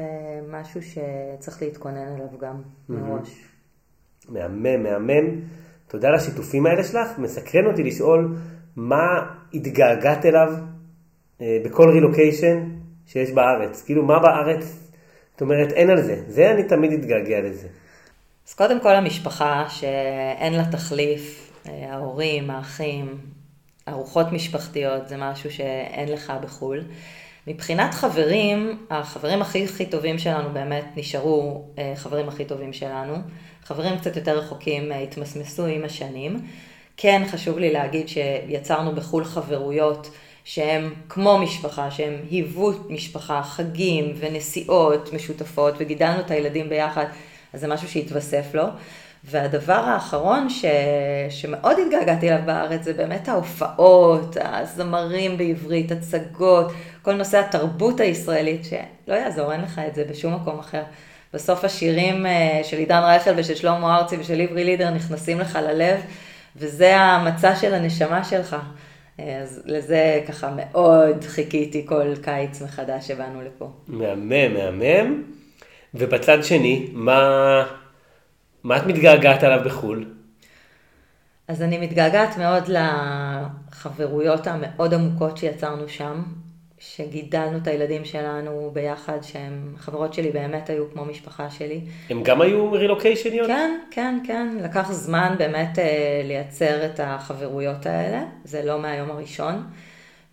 משהו 0.51 0.81
שצריך 0.83 1.63
להתכונן 1.63 2.15
אליו 2.15 2.39
גם 2.41 2.63
מראש. 2.89 3.49
מהמם, 4.29 4.83
מהמם. 4.83 5.41
תודה 5.89 6.09
על 6.09 6.15
השיתופים 6.15 6.67
האלה 6.67 6.85
שלך. 6.85 7.19
מסקרן 7.19 7.67
אותי 7.67 7.83
לשאול 7.83 8.37
מה 8.77 9.07
התגעגעת 9.55 10.27
אליו 10.27 10.55
אה, 11.41 11.59
בכל 11.65 11.91
רילוקיישן 11.91 12.69
שיש 13.07 13.31
בארץ. 13.33 13.83
כאילו, 13.83 14.05
מה 14.05 14.19
בארץ, 14.19 14.84
את 15.37 15.43
אומרת, 15.43 15.73
אין 15.73 15.91
על 15.91 16.03
זה. 16.03 16.23
זה 16.29 16.51
אני 16.51 16.63
תמיד 16.63 16.93
אתגעגע 16.93 17.41
לזה. 17.41 17.69
אז 18.49 18.55
קודם 18.55 18.81
כל 18.81 18.95
המשפחה 18.95 19.65
שאין 19.69 20.53
לה 20.53 20.65
תחליף, 20.73 21.53
אה, 21.69 21.93
ההורים, 21.93 22.51
האחים, 22.51 23.19
ארוחות 23.89 24.33
משפחתיות 24.33 25.09
זה 25.09 25.17
משהו 25.17 25.51
שאין 25.51 26.09
לך 26.09 26.33
בחו"ל. 26.43 26.85
מבחינת 27.47 27.95
חברים, 27.95 28.87
החברים 28.91 29.43
הכי 29.43 29.65
הכי 29.65 29.87
טובים 29.87 30.19
שלנו 30.19 30.53
באמת 30.53 30.85
נשארו 30.97 31.65
אה, 31.79 31.93
חברים 31.97 32.29
הכי 32.29 32.45
טובים 32.45 32.73
שלנו. 32.73 33.15
חברים 33.65 33.99
קצת 33.99 34.17
יותר 34.17 34.39
רחוקים 34.39 34.93
אה, 34.93 34.99
התמסמסו 34.99 35.67
עם 35.67 35.85
השנים. 35.85 36.37
כן, 36.97 37.23
חשוב 37.31 37.59
לי 37.59 37.73
להגיד 37.73 38.09
שיצרנו 38.09 38.95
בחו"ל 38.95 39.25
חברויות 39.25 40.11
שהם 40.45 40.95
כמו 41.09 41.39
משפחה, 41.39 41.91
שהם 41.91 42.15
היוו 42.31 42.73
משפחה, 42.89 43.43
חגים 43.43 44.15
ונסיעות 44.19 45.13
משותפות 45.13 45.75
וגידלנו 45.79 46.21
את 46.21 46.31
הילדים 46.31 46.69
ביחד, 46.69 47.05
אז 47.53 47.61
זה 47.61 47.69
משהו 47.69 47.89
שהתווסף 47.89 48.55
לו. 48.55 48.65
והדבר 49.25 49.73
האחרון 49.73 50.51
ש... 50.51 50.65
שמאוד 51.31 51.77
התגעגעתי 51.87 52.29
אליו 52.29 52.43
בארץ 52.47 52.83
זה 52.83 52.93
באמת 52.93 53.29
ההופעות, 53.29 54.37
הזמרים 54.41 55.37
בעברית, 55.37 55.93
הצגות, 55.93 56.73
כל 57.03 57.15
נושא 57.15 57.39
התרבות 57.39 58.01
הישראלית, 58.01 58.65
שלא 58.65 59.15
יעזור, 59.15 59.53
אין 59.53 59.61
לך 59.61 59.81
את 59.89 59.95
זה 59.95 60.05
בשום 60.11 60.35
מקום 60.35 60.59
אחר. 60.59 60.83
בסוף 61.35 61.65
השירים 61.65 62.27
אה, 62.27 62.61
של 62.63 62.77
עידן 62.77 63.03
רייכל 63.03 63.31
ושל 63.37 63.55
שלמה 63.55 63.97
ארצי 63.97 64.17
ושל 64.21 64.41
עברי 64.41 64.65
לידר 64.65 64.91
נכנסים 64.91 65.41
לך 65.41 65.59
ללב, 65.63 66.01
וזה 66.57 66.97
המצע 66.97 67.57
של 67.57 67.75
הנשמה 67.75 68.25
שלך. 68.25 68.57
אז 69.19 69.63
לזה 69.65 70.21
ככה 70.29 70.51
מאוד 70.57 71.25
חיכיתי 71.25 71.87
כל 71.87 72.17
קיץ 72.23 72.63
מחדש 72.63 73.09
שבאנו 73.09 73.43
לפה. 73.43 73.71
מהמם, 73.89 74.55
מהמם. 74.55 75.23
ובצד 75.95 76.45
שני, 76.45 76.89
מה... 76.93 77.65
מה 78.65 78.77
את 78.77 78.87
מתגעגעת 78.87 79.43
עליו 79.43 79.65
בחו"ל? 79.65 80.15
אז 81.49 81.63
אני 81.63 81.79
מתגעגעת 81.79 82.37
מאוד 82.39 82.63
לחברויות 82.69 84.47
המאוד 84.47 84.95
עמוקות 84.95 85.37
שיצרנו 85.37 85.89
שם, 85.89 86.23
שגידלנו 86.93 87.59
את 87.59 87.67
הילדים 87.67 88.05
שלנו 88.05 88.71
ביחד, 88.73 89.19
שהם, 89.23 89.75
חברות 89.79 90.15
שלי 90.15 90.31
באמת 90.31 90.71
היו 90.71 90.91
כמו 90.93 91.05
משפחה 91.05 91.51
שלי. 91.51 91.81
הם 92.11 92.23
גם 92.23 92.41
היו 92.41 92.73
רילוקיישניות? 92.73 93.47
כן, 93.47 93.79
כן, 93.91 94.19
כן. 94.27 94.57
לקח 94.63 94.93
זמן 94.93 95.35
באמת 95.39 95.79
אה, 95.79 96.21
לייצר 96.25 96.87
את 96.87 97.01
החברויות 97.03 97.87
האלה, 97.87 98.25
זה 98.45 98.65
לא 98.65 98.79
מהיום 98.79 99.11
הראשון. 99.11 99.63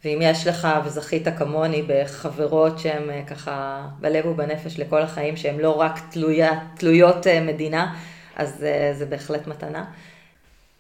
ואם 0.06 0.20
יש 0.22 0.48
לך, 0.48 0.68
וזכית 0.86 1.28
כמוני, 1.38 1.84
בחברות 1.88 2.80
שהן 2.80 3.10
אה, 3.10 3.22
ככה 3.28 3.88
בלב 4.00 4.26
ובנפש 4.26 4.80
לכל 4.80 5.02
החיים, 5.02 5.38
שהן 5.38 5.60
לא 5.60 5.80
רק 5.80 6.00
תלויה, 6.12 6.60
תלויות 6.78 7.28
אה, 7.28 7.42
מדינה, 7.42 7.96
אז 8.36 8.64
אה, 8.64 8.94
זה 8.94 9.06
בהחלט 9.06 9.48
מתנה. 9.48 9.86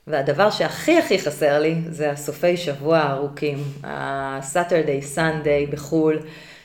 והדבר 0.08 0.49
שהכי 0.52 0.97
הכי 0.97 1.20
חסר 1.20 1.60
לי 1.60 1.76
זה 1.89 2.12
הסופי 2.12 2.58
שבוע 2.58 2.97
הארוכים, 2.97 3.58
ה-Saturday, 3.84 5.18
Sunday 5.18 5.72
בחו"ל, 5.72 6.20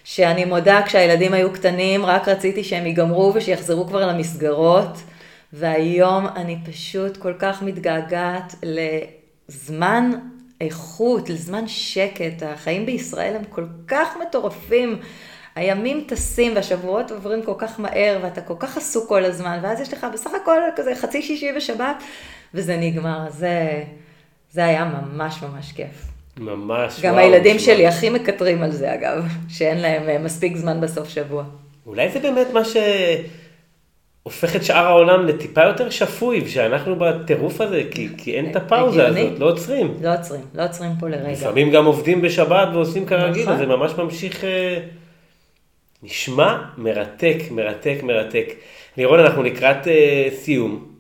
שאני 0.05 0.45
מודה 0.45 0.81
כשהילדים 0.87 1.33
היו 1.33 1.53
קטנים, 1.53 2.07
רק 2.07 2.29
רציתי 2.29 2.65
שהם 2.65 2.87
ייגמרו 2.87 3.33
ושיחזרו 3.35 3.87
כבר 3.87 4.07
למסגרות, 4.07 4.99
והיום 5.53 6.27
אני 6.37 6.59
פשוט 6.65 7.17
כל 7.17 7.33
כך 7.39 7.63
מתגעגעת 7.63 8.55
לזמן 8.63 10.11
איכות, 10.61 11.31
לזמן 11.31 11.69
שקט. 11.69 12.43
החיים 12.43 12.87
בישראל 12.87 13.37
הם 13.37 13.45
כל 13.45 13.65
כך 13.89 14.17
מטורפים. 14.23 14.99
הימים 15.55 16.05
טסים 16.09 16.53
והשבועות 16.57 17.11
עוברים 17.11 17.43
כל 17.43 17.55
כך 17.59 17.81
מהר 17.81 18.19
ואתה 18.23 18.41
כל 18.41 18.55
כך 18.59 18.77
עסוק 18.77 19.09
כל 19.09 19.25
הזמן, 19.25 19.59
ואז 19.63 19.81
יש 19.81 19.93
לך 19.93 20.07
בסך 20.13 20.31
הכל 20.43 20.61
כזה 20.77 20.95
חצי 20.95 21.23
שישי 21.23 21.51
ושבת, 21.57 21.97
וזה 22.55 22.77
נגמר. 22.77 23.21
זה, 23.31 23.85
זה 24.53 24.65
היה 24.65 24.85
ממש 24.85 25.43
ממש 25.43 25.73
כיף. 25.73 26.07
ממש. 26.39 27.01
גם 27.01 27.15
וואו, 27.15 27.25
הילדים 27.25 27.59
שלי 27.59 27.83
וואו. 27.83 27.89
הכי 27.89 28.11
מקטרים 28.11 28.63
על 28.63 28.73
זה 28.73 28.95
אגב, 28.95 29.25
שאין 29.49 29.79
להם 29.81 30.09
אה, 30.09 30.19
מספיק 30.19 30.57
זמן 30.57 30.81
בסוף 30.81 31.09
שבוע. 31.09 31.45
אולי 31.87 32.11
זה 32.11 32.21
באמת 32.21 32.47
מה 32.53 32.61
שהופך 32.65 34.57
את 34.57 34.65
שאר 34.65 34.87
העולם 34.87 35.27
לטיפה 35.27 35.65
יותר 35.65 35.91
שפוי, 35.91 36.41
ושאנחנו 36.45 36.97
בטירוף 36.97 37.61
הזה, 37.61 37.83
כי, 37.91 38.09
כי 38.17 38.35
אין 38.35 38.51
את 38.51 38.57
הפאוזה 38.57 39.07
הגיוני. 39.07 39.27
הזאת, 39.27 39.39
לא 39.39 39.51
עוצרים. 39.51 39.95
לא 40.03 40.15
עוצרים, 40.15 40.45
לא 40.55 40.65
עוצרים 40.65 40.91
פה 41.01 41.09
לרגע. 41.09 41.33
לפעמים 41.33 41.71
גם 41.71 41.85
עובדים 41.85 42.23
בשבת 42.23 42.69
ועושים 42.73 43.07
כרגיל, 43.07 43.43
נכון. 43.43 43.55
אז 43.55 43.59
זה 43.59 43.67
ממש 43.67 43.93
ממשיך... 43.99 44.45
אה, 44.45 44.79
נשמע 46.03 46.63
מרתק, 46.79 47.37
מרתק, 47.51 47.99
מרתק. 48.03 48.55
לירון, 48.97 49.21
אנחנו 49.21 49.43
לקראת 49.43 49.85
uh, 49.85 49.89
סיום. 50.35 50.96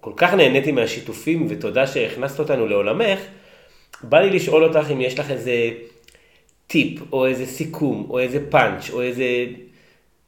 כל 0.00 0.12
כך 0.16 0.34
נהניתי 0.34 0.72
מהשיתופים, 0.72 1.46
ותודה 1.48 1.86
שהכנסת 1.86 2.38
אותנו 2.38 2.66
לעולמך. 2.66 3.18
בא 4.02 4.20
לי 4.20 4.30
לשאול 4.30 4.64
אותך 4.64 4.90
אם 4.92 5.00
יש 5.00 5.18
לך 5.18 5.30
איזה 5.30 5.70
טיפ, 6.66 7.12
או 7.12 7.26
איזה 7.26 7.46
סיכום, 7.46 8.06
או 8.10 8.18
איזה 8.18 8.50
פאנץ', 8.50 8.90
או 8.90 9.02
איזה 9.02 9.24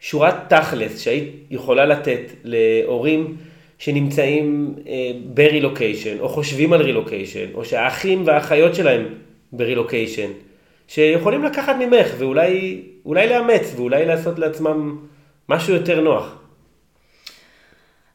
שורת 0.01 0.35
תכלס 0.49 1.01
שהיית 1.01 1.35
יכולה 1.51 1.87
לתת 1.87 2.21
להורים 2.45 3.37
שנמצאים 3.79 4.75
uh, 4.77 4.89
ברילוקיישן, 5.25 6.21
או 6.21 6.29
חושבים 6.29 6.73
על 6.73 6.83
רילוקיישן, 6.83 7.47
או 7.55 7.65
שהאחים 7.65 8.23
והאחיות 8.27 8.75
שלהם 8.75 9.05
ברילוקיישן. 9.53 10.31
שיכולים 10.89 11.45
לקחת 11.45 11.77
ממך 11.77 12.09
ואולי 12.19 13.29
לאמץ 13.29 13.73
ואולי 13.77 14.07
לעשות 14.07 14.39
לעצמם 14.39 14.97
משהו 15.49 15.75
יותר 15.75 16.01
נוח. 16.01 16.40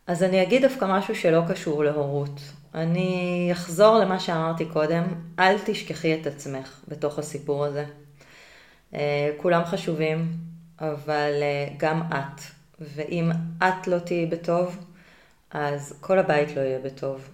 אז 0.07 0.23
אני 0.23 0.43
אגיד 0.43 0.61
דווקא 0.61 0.85
משהו 0.85 1.15
שלא 1.15 1.41
קשור 1.49 1.83
להורות. 1.83 2.39
אני 2.75 3.49
אחזור 3.51 3.97
למה 3.97 4.19
שאמרתי 4.19 4.65
קודם, 4.65 5.03
אל 5.39 5.55
תשכחי 5.65 6.21
את 6.21 6.27
עצמך 6.27 6.81
בתוך 6.87 7.19
הסיפור 7.19 7.65
הזה. 7.65 7.85
אה, 8.93 9.31
כולם 9.37 9.65
חשובים, 9.65 10.31
אבל 10.79 11.31
אה, 11.41 11.67
גם 11.77 12.01
את. 12.09 12.41
ואם 12.79 13.31
את 13.57 13.87
לא 13.87 13.99
תהיי 13.99 14.25
בטוב, 14.25 14.77
אז 15.51 15.93
כל 16.01 16.19
הבית 16.19 16.55
לא 16.55 16.61
יהיה 16.61 16.79
בטוב. 16.79 17.29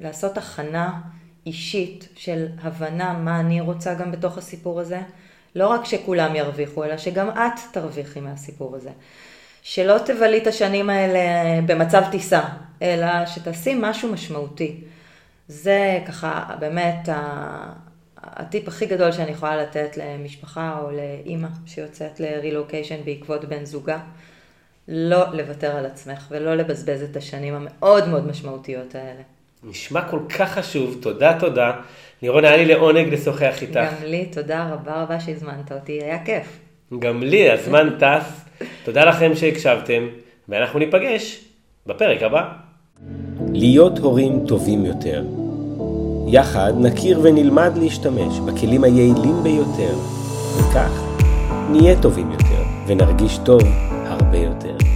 ולעשות 0.00 0.38
הכנה 0.38 1.00
אישית 1.46 2.08
של 2.16 2.46
הבנה 2.62 3.12
מה 3.12 3.40
אני 3.40 3.60
רוצה 3.60 3.94
גם 3.94 4.12
בתוך 4.12 4.38
הסיפור 4.38 4.80
הזה, 4.80 5.00
לא 5.54 5.68
רק 5.68 5.84
שכולם 5.84 6.36
ירוויחו, 6.36 6.84
אלא 6.84 6.96
שגם 6.96 7.30
את 7.30 7.60
תרוויחי 7.72 8.20
מהסיפור 8.20 8.76
הזה. 8.76 8.90
שלא 9.62 9.96
תבלי 10.04 10.38
את 10.38 10.46
השנים 10.46 10.90
האלה 10.90 11.20
במצב 11.66 12.02
טיסה, 12.10 12.40
אלא 12.82 13.26
שתעשי 13.26 13.74
משהו 13.80 14.12
משמעותי. 14.12 14.76
זה 15.48 15.98
ככה 16.06 16.44
באמת 16.60 17.08
הטיפ 18.22 18.68
הכי 18.68 18.86
גדול 18.86 19.12
שאני 19.12 19.30
יכולה 19.30 19.56
לתת 19.56 19.96
למשפחה 19.96 20.78
או 20.82 20.90
לאימא 20.90 21.48
שיוצאת 21.66 22.20
לרילוקיישן 22.20 23.04
בעקבות 23.04 23.44
בן 23.44 23.64
זוגה. 23.64 23.98
לא 24.88 25.24
לוותר 25.32 25.76
על 25.76 25.86
עצמך 25.86 26.26
ולא 26.30 26.54
לבזבז 26.54 27.02
את 27.02 27.16
השנים 27.16 27.54
המאוד 27.54 28.08
מאוד 28.08 28.26
משמעותיות 28.26 28.94
האלה. 28.94 29.22
נשמע 29.62 30.08
כל 30.08 30.20
כך 30.38 30.52
חשוב, 30.52 30.98
תודה 31.02 31.38
תודה. 31.40 31.72
לירון, 32.22 32.44
היה 32.44 32.56
לי 32.56 32.64
לעונג 32.64 33.14
לשוחח 33.14 33.62
איתך. 33.62 33.76
גם 33.76 34.04
לי, 34.04 34.26
תודה 34.26 34.68
רבה 34.72 35.02
רבה 35.02 35.20
שהזמנת 35.20 35.72
אותי, 35.72 35.92
היה 35.92 36.24
כיף. 36.24 36.58
גם 36.98 37.22
לי, 37.22 37.50
הזמן 37.50 37.90
טס. 37.98 38.49
תודה 38.84 39.04
לכם 39.04 39.34
שהקשבתם, 39.34 40.06
ואנחנו 40.48 40.78
ניפגש 40.78 41.44
בפרק 41.86 42.22
הבא. 42.22 42.48
להיות 43.52 43.98
הורים 43.98 44.44
טובים 44.48 44.84
יותר. 44.84 45.24
יחד 46.28 46.72
נכיר 46.80 47.20
ונלמד 47.22 47.72
להשתמש 47.76 48.38
בכלים 48.38 48.84
היעילים 48.84 49.42
ביותר, 49.42 49.94
וכך 50.58 51.02
נהיה 51.70 52.02
טובים 52.02 52.30
יותר 52.30 52.62
ונרגיש 52.86 53.38
טוב 53.44 53.62
הרבה 54.06 54.38
יותר. 54.38 54.89